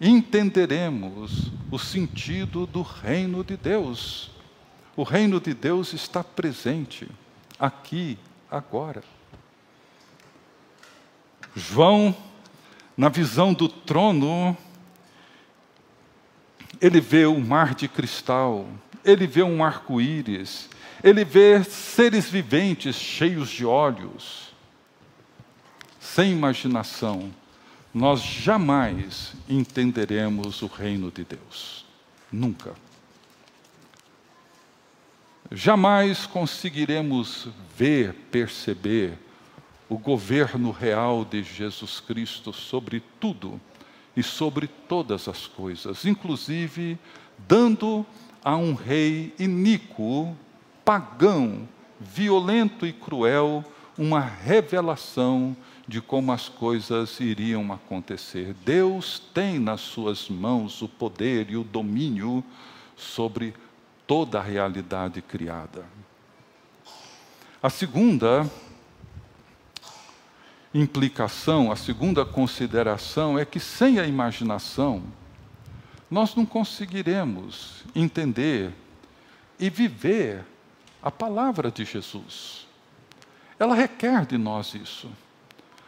entenderemos 0.00 1.50
o 1.70 1.78
sentido 1.78 2.66
do 2.66 2.82
reino 2.82 3.42
de 3.42 3.56
Deus. 3.56 4.33
O 4.96 5.02
reino 5.02 5.40
de 5.40 5.52
Deus 5.52 5.92
está 5.92 6.22
presente, 6.22 7.08
aqui, 7.58 8.18
agora. 8.50 9.02
João, 11.54 12.14
na 12.96 13.08
visão 13.08 13.52
do 13.52 13.68
trono, 13.68 14.56
ele 16.80 17.00
vê 17.00 17.26
um 17.26 17.40
mar 17.40 17.74
de 17.74 17.88
cristal, 17.88 18.68
ele 19.04 19.26
vê 19.26 19.42
um 19.42 19.64
arco-íris, 19.64 20.68
ele 21.02 21.24
vê 21.24 21.62
seres 21.64 22.28
viventes 22.28 22.96
cheios 22.96 23.50
de 23.50 23.66
olhos. 23.66 24.54
Sem 25.98 26.32
imaginação, 26.32 27.32
nós 27.92 28.20
jamais 28.20 29.32
entenderemos 29.48 30.62
o 30.62 30.66
reino 30.66 31.10
de 31.10 31.24
Deus. 31.24 31.84
Nunca. 32.30 32.74
Jamais 35.56 36.26
conseguiremos 36.26 37.46
ver, 37.76 38.12
perceber 38.32 39.16
o 39.88 39.96
governo 39.96 40.72
real 40.72 41.24
de 41.24 41.44
Jesus 41.44 42.00
Cristo 42.00 42.52
sobre 42.52 43.00
tudo 43.20 43.60
e 44.16 44.22
sobre 44.22 44.66
todas 44.66 45.28
as 45.28 45.46
coisas, 45.46 46.04
inclusive 46.04 46.98
dando 47.46 48.04
a 48.42 48.56
um 48.56 48.74
rei 48.74 49.32
iníquo, 49.38 50.36
pagão, 50.84 51.68
violento 52.00 52.84
e 52.84 52.92
cruel, 52.92 53.64
uma 53.96 54.20
revelação 54.20 55.56
de 55.86 56.00
como 56.00 56.32
as 56.32 56.48
coisas 56.48 57.20
iriam 57.20 57.72
acontecer. 57.72 58.56
Deus 58.64 59.22
tem 59.32 59.60
nas 59.60 59.82
suas 59.82 60.28
mãos 60.28 60.82
o 60.82 60.88
poder 60.88 61.48
e 61.48 61.56
o 61.56 61.62
domínio 61.62 62.42
sobre 62.96 63.54
toda 64.06 64.38
a 64.38 64.42
realidade 64.42 65.20
criada. 65.22 65.84
A 67.62 67.70
segunda 67.70 68.50
implicação, 70.74 71.70
a 71.70 71.76
segunda 71.76 72.24
consideração 72.24 73.38
é 73.38 73.44
que 73.44 73.60
sem 73.60 73.98
a 73.98 74.06
imaginação, 74.06 75.02
nós 76.10 76.34
não 76.34 76.44
conseguiremos 76.44 77.84
entender 77.94 78.72
e 79.58 79.70
viver 79.70 80.44
a 81.02 81.10
palavra 81.10 81.70
de 81.70 81.84
Jesus. 81.84 82.66
Ela 83.58 83.74
requer 83.74 84.26
de 84.26 84.36
nós 84.36 84.74
isso. 84.74 85.08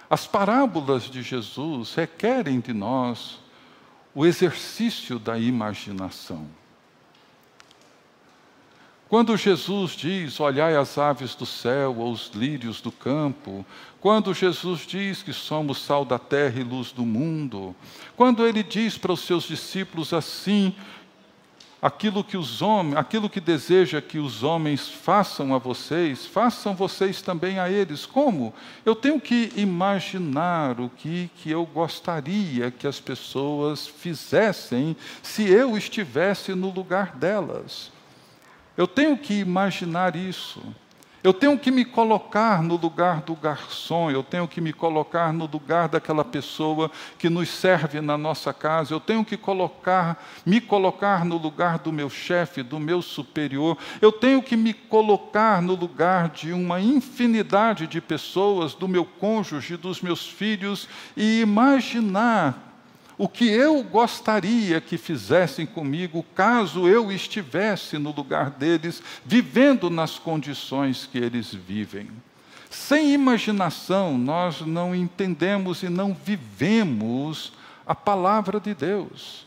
As 0.08 0.26
parábolas 0.26 1.04
de 1.04 1.22
Jesus 1.22 1.94
requerem 1.94 2.60
de 2.60 2.72
nós 2.72 3.40
o 4.14 4.24
exercício 4.24 5.18
da 5.18 5.38
imaginação. 5.38 6.46
Quando 9.08 9.36
Jesus 9.36 9.92
diz: 9.92 10.40
Olhai 10.40 10.76
as 10.76 10.98
aves 10.98 11.34
do 11.34 11.46
céu, 11.46 11.96
ou 11.98 12.12
os 12.12 12.30
lírios 12.34 12.80
do 12.80 12.90
campo, 12.90 13.64
quando 14.00 14.34
Jesus 14.34 14.80
diz 14.80 15.22
que 15.22 15.32
somos 15.32 15.80
sal 15.80 16.04
da 16.04 16.18
terra 16.18 16.60
e 16.60 16.64
luz 16.64 16.90
do 16.90 17.06
mundo, 17.06 17.74
quando 18.16 18.44
ele 18.44 18.64
diz 18.64 18.98
para 18.98 19.12
os 19.12 19.20
seus 19.20 19.44
discípulos 19.44 20.12
assim: 20.12 20.74
aquilo 21.80 22.24
que 22.24 22.36
os 22.36 22.60
homens, 22.62 22.96
aquilo 22.96 23.30
que 23.30 23.40
deseja 23.40 24.02
que 24.02 24.18
os 24.18 24.42
homens 24.42 24.88
façam 24.88 25.54
a 25.54 25.58
vocês, 25.58 26.26
façam 26.26 26.74
vocês 26.74 27.22
também 27.22 27.60
a 27.60 27.70
eles. 27.70 28.04
Como? 28.04 28.52
Eu 28.84 28.96
tenho 28.96 29.20
que 29.20 29.52
imaginar 29.54 30.80
o 30.80 30.88
que, 30.88 31.30
que 31.36 31.48
eu 31.48 31.64
gostaria 31.64 32.72
que 32.72 32.88
as 32.88 32.98
pessoas 32.98 33.86
fizessem 33.86 34.96
se 35.22 35.48
eu 35.48 35.78
estivesse 35.78 36.56
no 36.56 36.70
lugar 36.70 37.14
delas. 37.14 37.94
Eu 38.76 38.86
tenho 38.86 39.16
que 39.16 39.34
imaginar 39.34 40.14
isso. 40.16 40.62
Eu 41.26 41.32
tenho 41.32 41.58
que 41.58 41.72
me 41.72 41.84
colocar 41.84 42.62
no 42.62 42.76
lugar 42.76 43.20
do 43.22 43.34
garçom, 43.34 44.12
eu 44.12 44.22
tenho 44.22 44.46
que 44.46 44.60
me 44.60 44.72
colocar 44.72 45.32
no 45.32 45.44
lugar 45.46 45.88
daquela 45.88 46.24
pessoa 46.24 46.88
que 47.18 47.28
nos 47.28 47.48
serve 47.48 48.00
na 48.00 48.16
nossa 48.16 48.54
casa, 48.54 48.94
eu 48.94 49.00
tenho 49.00 49.24
que 49.24 49.36
colocar, 49.36 50.24
me 50.46 50.60
colocar 50.60 51.24
no 51.24 51.36
lugar 51.36 51.80
do 51.80 51.92
meu 51.92 52.08
chefe, 52.08 52.62
do 52.62 52.78
meu 52.78 53.02
superior, 53.02 53.76
eu 54.00 54.12
tenho 54.12 54.40
que 54.40 54.56
me 54.56 54.72
colocar 54.72 55.60
no 55.60 55.74
lugar 55.74 56.28
de 56.28 56.52
uma 56.52 56.80
infinidade 56.80 57.88
de 57.88 58.00
pessoas, 58.00 58.72
do 58.72 58.86
meu 58.86 59.04
cônjuge, 59.04 59.76
dos 59.76 60.00
meus 60.00 60.24
filhos 60.28 60.88
e 61.16 61.40
imaginar 61.40 62.65
o 63.18 63.28
que 63.28 63.48
eu 63.48 63.82
gostaria 63.82 64.80
que 64.80 64.98
fizessem 64.98 65.64
comigo 65.64 66.24
caso 66.34 66.86
eu 66.86 67.10
estivesse 67.10 67.96
no 67.96 68.12
lugar 68.12 68.50
deles, 68.50 69.02
vivendo 69.24 69.88
nas 69.88 70.18
condições 70.18 71.08
que 71.10 71.18
eles 71.18 71.52
vivem. 71.54 72.08
Sem 72.68 73.12
imaginação, 73.12 74.18
nós 74.18 74.60
não 74.60 74.94
entendemos 74.94 75.82
e 75.82 75.88
não 75.88 76.12
vivemos 76.14 77.52
a 77.86 77.94
palavra 77.94 78.60
de 78.60 78.74
Deus. 78.74 79.45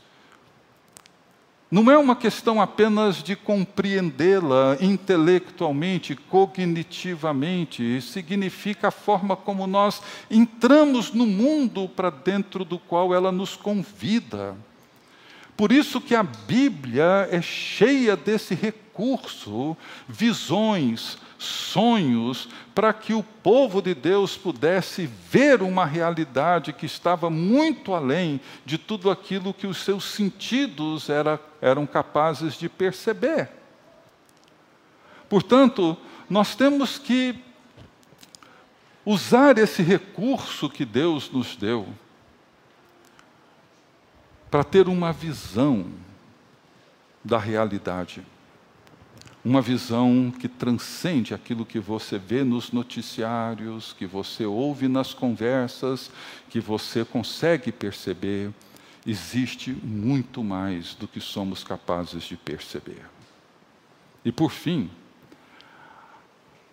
Não 1.72 1.92
é 1.92 1.96
uma 1.96 2.16
questão 2.16 2.60
apenas 2.60 3.22
de 3.22 3.36
compreendê-la 3.36 4.76
intelectualmente, 4.82 6.16
cognitivamente, 6.16 8.02
significa 8.02 8.88
a 8.88 8.92
forma 8.92 9.36
como 9.36 9.68
nós 9.68 10.02
entramos 10.32 11.14
no 11.14 11.28
mundo 11.28 11.88
para 11.88 12.10
dentro 12.10 12.66
do 12.66 12.80
qual 12.80 13.14
ela 13.14 13.32
nos 13.32 13.56
convida. 13.56 14.56
Por 15.56 15.72
isso 15.72 16.02
que 16.02 16.16
a 16.16 16.24
Bíblia 16.24 17.28
é 17.30 17.40
cheia 17.40 18.18
desse 18.18 18.56
recurso, 18.56 19.78
visões, 20.08 21.20
sonhos, 21.40 22.50
para 22.76 22.92
que 22.92 23.14
o 23.14 23.24
povo 23.24 23.82
de 23.82 23.96
Deus 23.96 24.36
pudesse 24.36 25.06
ver 25.06 25.62
uma 25.62 25.86
realidade 25.86 26.74
que 26.74 26.86
estava 26.86 27.30
muito 27.30 27.94
além 27.94 28.42
de 28.66 28.78
tudo 28.78 29.10
aquilo 29.10 29.54
que 29.54 29.66
os 29.66 29.78
seus 29.78 30.04
sentidos 30.04 31.10
era, 31.10 31.40
eram 31.62 31.88
capazes 31.88 32.56
de 32.56 32.68
perceber. 32.68 33.50
Portanto, 35.30 35.98
nós 36.30 36.56
temos 36.56 36.98
que 36.98 37.36
usar 39.06 39.58
esse 39.58 39.82
recurso 39.82 40.70
que 40.70 40.84
Deus 40.84 41.32
nos 41.32 41.56
deu 41.56 41.88
para 44.52 44.64
ter 44.64 44.90
uma 44.90 45.14
visão 45.14 45.88
da 47.24 47.38
realidade 47.38 48.26
uma 49.44 49.62
visão 49.62 50.32
que 50.38 50.48
transcende 50.48 51.34
aquilo 51.34 51.66
que 51.66 51.80
você 51.80 52.18
vê 52.18 52.44
nos 52.44 52.72
noticiários, 52.72 53.94
que 53.94 54.06
você 54.06 54.46
ouve 54.46 54.88
nas 54.88 55.14
conversas, 55.14 56.12
que 56.50 56.60
você 56.60 57.06
consegue 57.06 57.72
perceber. 57.72 58.52
Existe 59.08 59.72
muito 59.72 60.44
mais 60.44 60.94
do 60.94 61.08
que 61.08 61.22
somos 61.22 61.64
capazes 61.64 62.24
de 62.24 62.36
perceber. 62.36 63.06
E 64.26 64.32
por 64.32 64.52
fim, 64.52 64.90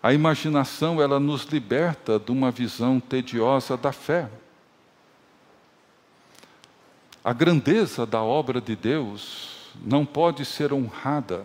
a 0.03 0.13
imaginação 0.13 1.01
ela 1.01 1.21
nos 1.21 1.45
liberta 1.45 2.19
de 2.19 2.33
uma 2.33 2.51
visão 2.51 2.99
tediosa 2.99 3.77
da 3.77 3.93
fé. 3.93 4.29
A 7.23 7.33
grandeza 7.33 8.05
da 8.05 8.23
obra 8.23 8.61
de 8.61 8.75
Deus 8.75 9.71
não 9.85 10.05
pode 10.05 10.45
ser 10.45 10.73
honrada 10.73 11.45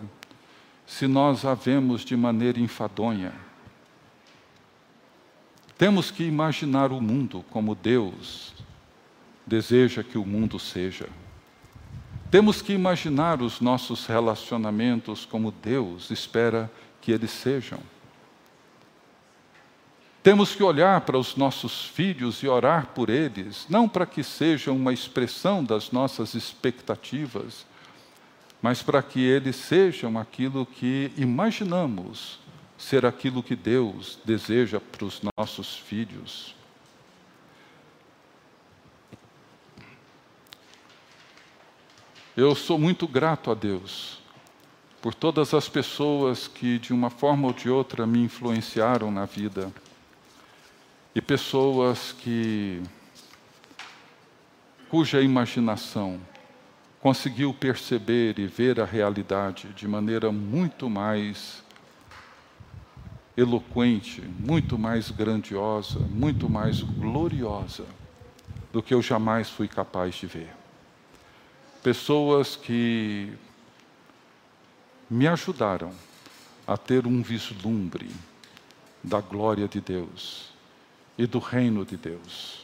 se 0.91 1.07
nós 1.07 1.45
a 1.45 1.53
vemos 1.53 2.03
de 2.03 2.17
maneira 2.17 2.59
enfadonha. 2.59 3.31
Temos 5.77 6.11
que 6.11 6.21
imaginar 6.21 6.91
o 6.91 6.99
mundo 6.99 7.45
como 7.49 7.73
Deus 7.73 8.53
deseja 9.47 10.03
que 10.03 10.17
o 10.17 10.25
mundo 10.25 10.59
seja. 10.59 11.07
Temos 12.29 12.61
que 12.61 12.73
imaginar 12.73 13.41
os 13.41 13.61
nossos 13.61 14.05
relacionamentos 14.05 15.25
como 15.25 15.49
Deus 15.49 16.11
espera 16.11 16.69
que 16.99 17.13
eles 17.13 17.31
sejam. 17.31 17.79
Temos 20.21 20.53
que 20.53 20.61
olhar 20.61 20.99
para 21.01 21.17
os 21.17 21.37
nossos 21.37 21.85
filhos 21.85 22.43
e 22.43 22.49
orar 22.49 22.87
por 22.87 23.09
eles, 23.09 23.65
não 23.69 23.87
para 23.87 24.05
que 24.05 24.23
sejam 24.23 24.75
uma 24.75 24.91
expressão 24.91 25.63
das 25.63 25.89
nossas 25.89 26.33
expectativas, 26.33 27.65
mas 28.61 28.83
para 28.83 29.01
que 29.01 29.19
eles 29.19 29.55
sejam 29.55 30.19
aquilo 30.19 30.65
que 30.65 31.11
imaginamos 31.17 32.39
ser 32.77 33.05
aquilo 33.05 33.41
que 33.41 33.55
Deus 33.55 34.19
deseja 34.23 34.79
para 34.79 35.05
os 35.05 35.21
nossos 35.37 35.75
filhos. 35.75 36.55
Eu 42.35 42.55
sou 42.55 42.79
muito 42.79 43.07
grato 43.07 43.51
a 43.51 43.53
Deus 43.53 44.19
por 45.01 45.13
todas 45.13 45.53
as 45.53 45.67
pessoas 45.67 46.47
que, 46.47 46.77
de 46.77 46.93
uma 46.93 47.09
forma 47.09 47.47
ou 47.47 47.53
de 47.53 47.69
outra, 47.69 48.05
me 48.05 48.19
influenciaram 48.19 49.11
na 49.11 49.25
vida. 49.25 49.71
E 51.13 51.21
pessoas 51.21 52.13
que 52.13 52.81
cuja 54.87 55.21
imaginação 55.21 56.19
conseguiu 57.01 57.51
perceber 57.51 58.37
e 58.37 58.45
ver 58.45 58.79
a 58.79 58.85
realidade 58.85 59.67
de 59.69 59.87
maneira 59.87 60.31
muito 60.31 60.87
mais 60.87 61.63
eloquente, 63.35 64.21
muito 64.21 64.77
mais 64.77 65.09
grandiosa, 65.09 65.99
muito 65.99 66.47
mais 66.47 66.81
gloriosa 66.81 67.85
do 68.71 68.83
que 68.83 68.93
eu 68.93 69.01
jamais 69.01 69.49
fui 69.49 69.67
capaz 69.67 70.13
de 70.13 70.27
ver. 70.27 70.53
Pessoas 71.81 72.55
que 72.55 73.33
me 75.09 75.27
ajudaram 75.27 75.91
a 76.67 76.77
ter 76.77 77.07
um 77.07 77.23
vislumbre 77.23 78.11
da 79.03 79.19
glória 79.19 79.67
de 79.67 79.81
Deus 79.81 80.51
e 81.17 81.25
do 81.25 81.39
reino 81.39 81.83
de 81.83 81.97
Deus. 81.97 82.63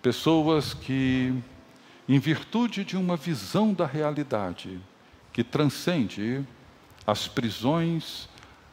Pessoas 0.00 0.72
que 0.72 1.34
em 2.08 2.18
virtude 2.18 2.84
de 2.84 2.96
uma 2.96 3.16
visão 3.16 3.74
da 3.74 3.86
realidade 3.86 4.80
que 5.32 5.44
transcende 5.44 6.42
as 7.06 7.28
prisões, 7.28 8.28